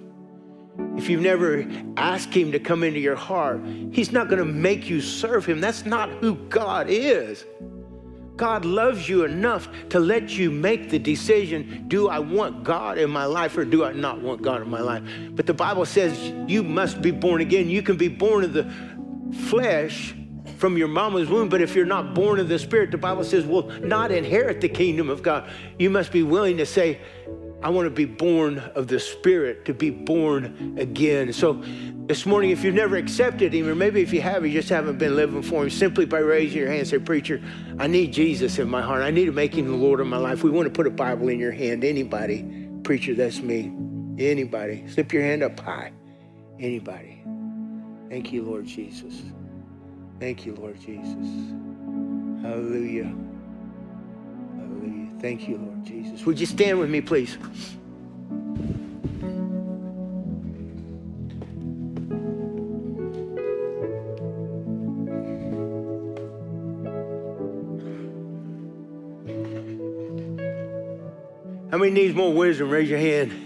If 0.96 1.10
you've 1.10 1.20
never 1.20 1.66
asked 1.98 2.32
Him 2.32 2.50
to 2.52 2.58
come 2.58 2.82
into 2.84 3.00
your 3.00 3.16
heart, 3.16 3.60
He's 3.92 4.12
not 4.12 4.30
going 4.30 4.38
to 4.38 4.46
make 4.46 4.88
you 4.88 5.02
serve 5.02 5.44
Him. 5.44 5.60
That's 5.60 5.84
not 5.84 6.08
who 6.22 6.36
God 6.36 6.86
is. 6.88 7.44
God 8.36 8.64
loves 8.64 9.08
you 9.08 9.24
enough 9.24 9.68
to 9.90 10.00
let 10.00 10.30
you 10.30 10.50
make 10.50 10.90
the 10.90 10.98
decision 10.98 11.84
do 11.88 12.08
I 12.08 12.18
want 12.18 12.64
God 12.64 12.98
in 12.98 13.10
my 13.10 13.26
life 13.26 13.56
or 13.56 13.64
do 13.64 13.84
I 13.84 13.92
not 13.92 14.20
want 14.20 14.42
God 14.42 14.62
in 14.62 14.68
my 14.68 14.80
life? 14.80 15.02
But 15.30 15.46
the 15.46 15.54
Bible 15.54 15.86
says 15.86 16.18
you 16.50 16.62
must 16.62 17.00
be 17.00 17.10
born 17.10 17.40
again. 17.40 17.70
You 17.70 17.82
can 17.82 17.96
be 17.96 18.08
born 18.08 18.44
of 18.44 18.52
the 18.52 18.72
flesh 19.48 20.14
from 20.58 20.76
your 20.76 20.88
mama's 20.88 21.28
womb, 21.28 21.48
but 21.48 21.60
if 21.60 21.74
you're 21.74 21.86
not 21.86 22.14
born 22.14 22.38
of 22.38 22.48
the 22.48 22.58
Spirit, 22.58 22.90
the 22.90 22.98
Bible 22.98 23.24
says 23.24 23.44
will 23.44 23.68
not 23.80 24.10
inherit 24.10 24.60
the 24.60 24.68
kingdom 24.68 25.10
of 25.10 25.22
God. 25.22 25.48
You 25.78 25.90
must 25.90 26.12
be 26.12 26.22
willing 26.22 26.56
to 26.58 26.66
say, 26.66 27.00
I 27.64 27.70
want 27.70 27.86
to 27.86 27.90
be 27.90 28.04
born 28.04 28.58
of 28.58 28.88
the 28.88 29.00
Spirit, 29.00 29.64
to 29.64 29.72
be 29.72 29.88
born 29.88 30.76
again. 30.78 31.32
So 31.32 31.54
this 32.06 32.26
morning, 32.26 32.50
if 32.50 32.62
you've 32.62 32.74
never 32.74 32.96
accepted 32.96 33.54
Him, 33.54 33.66
or 33.66 33.74
maybe 33.74 34.02
if 34.02 34.12
you 34.12 34.20
have, 34.20 34.44
you 34.44 34.52
just 34.52 34.68
haven't 34.68 34.98
been 34.98 35.16
living 35.16 35.42
for 35.42 35.62
Him, 35.62 35.70
simply 35.70 36.04
by 36.04 36.18
raising 36.18 36.58
your 36.58 36.70
hand, 36.70 36.86
say, 36.86 36.98
Preacher, 36.98 37.42
I 37.78 37.86
need 37.86 38.12
Jesus 38.12 38.58
in 38.58 38.68
my 38.68 38.82
heart. 38.82 39.00
I 39.00 39.10
need 39.10 39.24
to 39.24 39.32
make 39.32 39.54
Him 39.54 39.66
the 39.66 39.76
Lord 39.76 40.00
of 40.00 40.06
my 40.06 40.18
life. 40.18 40.44
We 40.44 40.50
want 40.50 40.66
to 40.66 40.70
put 40.70 40.86
a 40.86 40.90
Bible 40.90 41.28
in 41.28 41.38
your 41.38 41.52
hand. 41.52 41.84
Anybody, 41.84 42.68
Preacher, 42.82 43.14
that's 43.14 43.40
me. 43.40 43.72
Anybody, 44.18 44.86
slip 44.88 45.10
your 45.10 45.22
hand 45.22 45.42
up 45.42 45.58
high. 45.58 45.90
Anybody. 46.60 47.24
Thank 48.10 48.30
you, 48.30 48.42
Lord 48.42 48.66
Jesus. 48.66 49.22
Thank 50.20 50.44
you, 50.44 50.54
Lord 50.54 50.78
Jesus. 50.78 51.54
Hallelujah. 52.42 53.10
Hallelujah. 54.54 55.03
Thank 55.20 55.48
you, 55.48 55.58
Lord 55.58 55.84
Jesus. 55.84 56.24
Would 56.26 56.38
you 56.38 56.46
stand 56.46 56.78
with 56.78 56.90
me, 56.90 57.00
please? 57.00 57.38
How 71.70 71.78
many 71.78 71.90
needs 71.90 72.14
more 72.14 72.32
wisdom? 72.32 72.70
Raise 72.70 72.88
your 72.88 73.00
hand. 73.00 73.43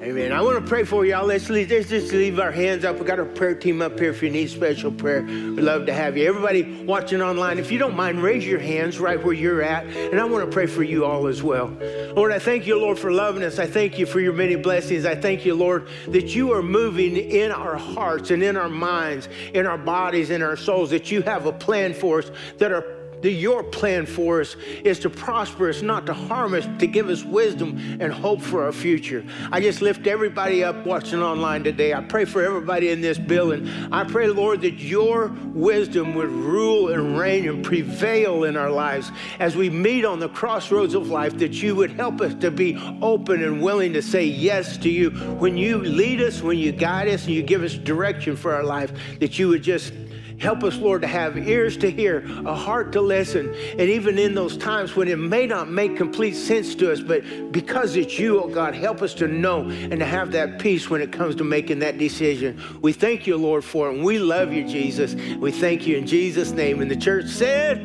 Amen. 0.00 0.30
I 0.30 0.40
want 0.42 0.56
to 0.56 0.64
pray 0.64 0.84
for 0.84 1.04
y'all. 1.04 1.26
Let's, 1.26 1.50
leave, 1.50 1.72
let's 1.72 1.88
just 1.88 2.12
leave 2.12 2.38
our 2.38 2.52
hands 2.52 2.84
up. 2.84 3.00
We 3.00 3.04
got 3.04 3.18
our 3.18 3.24
prayer 3.24 3.56
team 3.56 3.82
up 3.82 3.98
here 3.98 4.10
if 4.10 4.22
you 4.22 4.30
need 4.30 4.48
special 4.48 4.92
prayer. 4.92 5.22
We'd 5.22 5.58
love 5.58 5.86
to 5.86 5.92
have 5.92 6.16
you. 6.16 6.24
Everybody 6.28 6.84
watching 6.84 7.20
online, 7.20 7.58
if 7.58 7.72
you 7.72 7.80
don't 7.80 7.96
mind, 7.96 8.22
raise 8.22 8.46
your 8.46 8.60
hands 8.60 9.00
right 9.00 9.20
where 9.22 9.34
you're 9.34 9.60
at. 9.60 9.86
And 9.86 10.20
I 10.20 10.24
want 10.24 10.44
to 10.44 10.52
pray 10.52 10.66
for 10.66 10.84
you 10.84 11.04
all 11.04 11.26
as 11.26 11.42
well. 11.42 11.76
Lord, 12.14 12.30
I 12.30 12.38
thank 12.38 12.64
you, 12.64 12.78
Lord, 12.78 12.96
for 12.96 13.10
loving 13.10 13.42
us. 13.42 13.58
I 13.58 13.66
thank 13.66 13.98
you 13.98 14.06
for 14.06 14.20
your 14.20 14.32
many 14.32 14.54
blessings. 14.54 15.04
I 15.04 15.16
thank 15.16 15.44
you, 15.44 15.56
Lord, 15.56 15.88
that 16.06 16.32
you 16.32 16.52
are 16.52 16.62
moving 16.62 17.16
in 17.16 17.50
our 17.50 17.76
hearts 17.76 18.30
and 18.30 18.40
in 18.40 18.56
our 18.56 18.68
minds, 18.68 19.28
in 19.52 19.66
our 19.66 19.78
bodies, 19.78 20.30
in 20.30 20.42
our 20.42 20.56
souls, 20.56 20.90
that 20.90 21.10
you 21.10 21.22
have 21.22 21.46
a 21.46 21.52
plan 21.52 21.92
for 21.92 22.20
us 22.20 22.30
that 22.58 22.70
are 22.70 22.97
the, 23.20 23.30
your 23.30 23.62
plan 23.62 24.06
for 24.06 24.40
us 24.40 24.56
is 24.84 24.98
to 25.00 25.10
prosper 25.10 25.68
us, 25.68 25.82
not 25.82 26.06
to 26.06 26.14
harm 26.14 26.54
us, 26.54 26.66
to 26.78 26.86
give 26.86 27.08
us 27.08 27.24
wisdom 27.24 27.78
and 28.00 28.12
hope 28.12 28.40
for 28.40 28.64
our 28.64 28.72
future. 28.72 29.24
I 29.52 29.60
just 29.60 29.82
lift 29.82 30.06
everybody 30.06 30.64
up 30.64 30.86
watching 30.86 31.22
online 31.22 31.64
today. 31.64 31.94
I 31.94 32.00
pray 32.00 32.24
for 32.24 32.42
everybody 32.42 32.90
in 32.90 33.00
this 33.00 33.18
building. 33.18 33.68
I 33.92 34.04
pray, 34.04 34.28
Lord, 34.28 34.60
that 34.62 34.78
your 34.78 35.28
wisdom 35.54 36.14
would 36.14 36.30
rule 36.30 36.92
and 36.92 37.18
reign 37.18 37.48
and 37.48 37.64
prevail 37.64 38.44
in 38.44 38.56
our 38.56 38.70
lives 38.70 39.10
as 39.38 39.56
we 39.56 39.70
meet 39.70 40.04
on 40.04 40.18
the 40.18 40.28
crossroads 40.28 40.94
of 40.94 41.08
life, 41.08 41.36
that 41.38 41.62
you 41.62 41.74
would 41.74 41.90
help 41.92 42.20
us 42.20 42.34
to 42.34 42.50
be 42.50 42.76
open 43.02 43.42
and 43.42 43.62
willing 43.62 43.92
to 43.92 44.02
say 44.02 44.24
yes 44.24 44.76
to 44.78 44.88
you. 44.88 45.10
When 45.10 45.56
you 45.56 45.78
lead 45.78 46.20
us, 46.20 46.42
when 46.42 46.58
you 46.58 46.72
guide 46.72 47.08
us, 47.08 47.24
and 47.26 47.34
you 47.34 47.42
give 47.42 47.62
us 47.62 47.74
direction 47.74 48.36
for 48.36 48.54
our 48.54 48.64
life, 48.64 48.92
that 49.20 49.38
you 49.38 49.48
would 49.48 49.62
just 49.62 49.92
Help 50.38 50.62
us, 50.62 50.76
Lord, 50.76 51.02
to 51.02 51.08
have 51.08 51.36
ears 51.36 51.76
to 51.78 51.90
hear, 51.90 52.24
a 52.46 52.54
heart 52.54 52.92
to 52.92 53.00
listen. 53.00 53.52
And 53.72 53.80
even 53.80 54.18
in 54.18 54.34
those 54.34 54.56
times 54.56 54.94
when 54.94 55.08
it 55.08 55.18
may 55.18 55.46
not 55.46 55.68
make 55.68 55.96
complete 55.96 56.34
sense 56.34 56.74
to 56.76 56.92
us, 56.92 57.00
but 57.00 57.22
because 57.50 57.96
it's 57.96 58.18
you, 58.18 58.42
oh 58.42 58.48
God, 58.48 58.74
help 58.74 59.02
us 59.02 59.14
to 59.14 59.26
know 59.26 59.68
and 59.68 59.98
to 59.98 60.06
have 60.06 60.30
that 60.32 60.60
peace 60.60 60.88
when 60.88 61.00
it 61.00 61.10
comes 61.10 61.34
to 61.36 61.44
making 61.44 61.80
that 61.80 61.98
decision. 61.98 62.62
We 62.80 62.92
thank 62.92 63.26
you, 63.26 63.36
Lord, 63.36 63.64
for 63.64 63.88
it. 63.88 63.94
And 63.94 64.04
we 64.04 64.18
love 64.18 64.52
you, 64.52 64.66
Jesus. 64.66 65.14
We 65.36 65.50
thank 65.50 65.86
you 65.86 65.96
in 65.96 66.06
Jesus' 66.06 66.52
name. 66.52 66.80
And 66.80 66.90
the 66.90 66.96
church 66.96 67.26
said, 67.26 67.78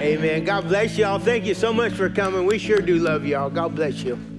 Amen. 0.00 0.44
God 0.44 0.68
bless 0.68 0.98
y'all. 0.98 1.18
Thank 1.18 1.44
you 1.44 1.54
so 1.54 1.72
much 1.72 1.92
for 1.92 2.08
coming. 2.08 2.46
We 2.46 2.58
sure 2.58 2.80
do 2.80 2.98
love 2.98 3.24
y'all. 3.24 3.48
God 3.48 3.74
bless 3.76 4.02
you. 4.02 4.33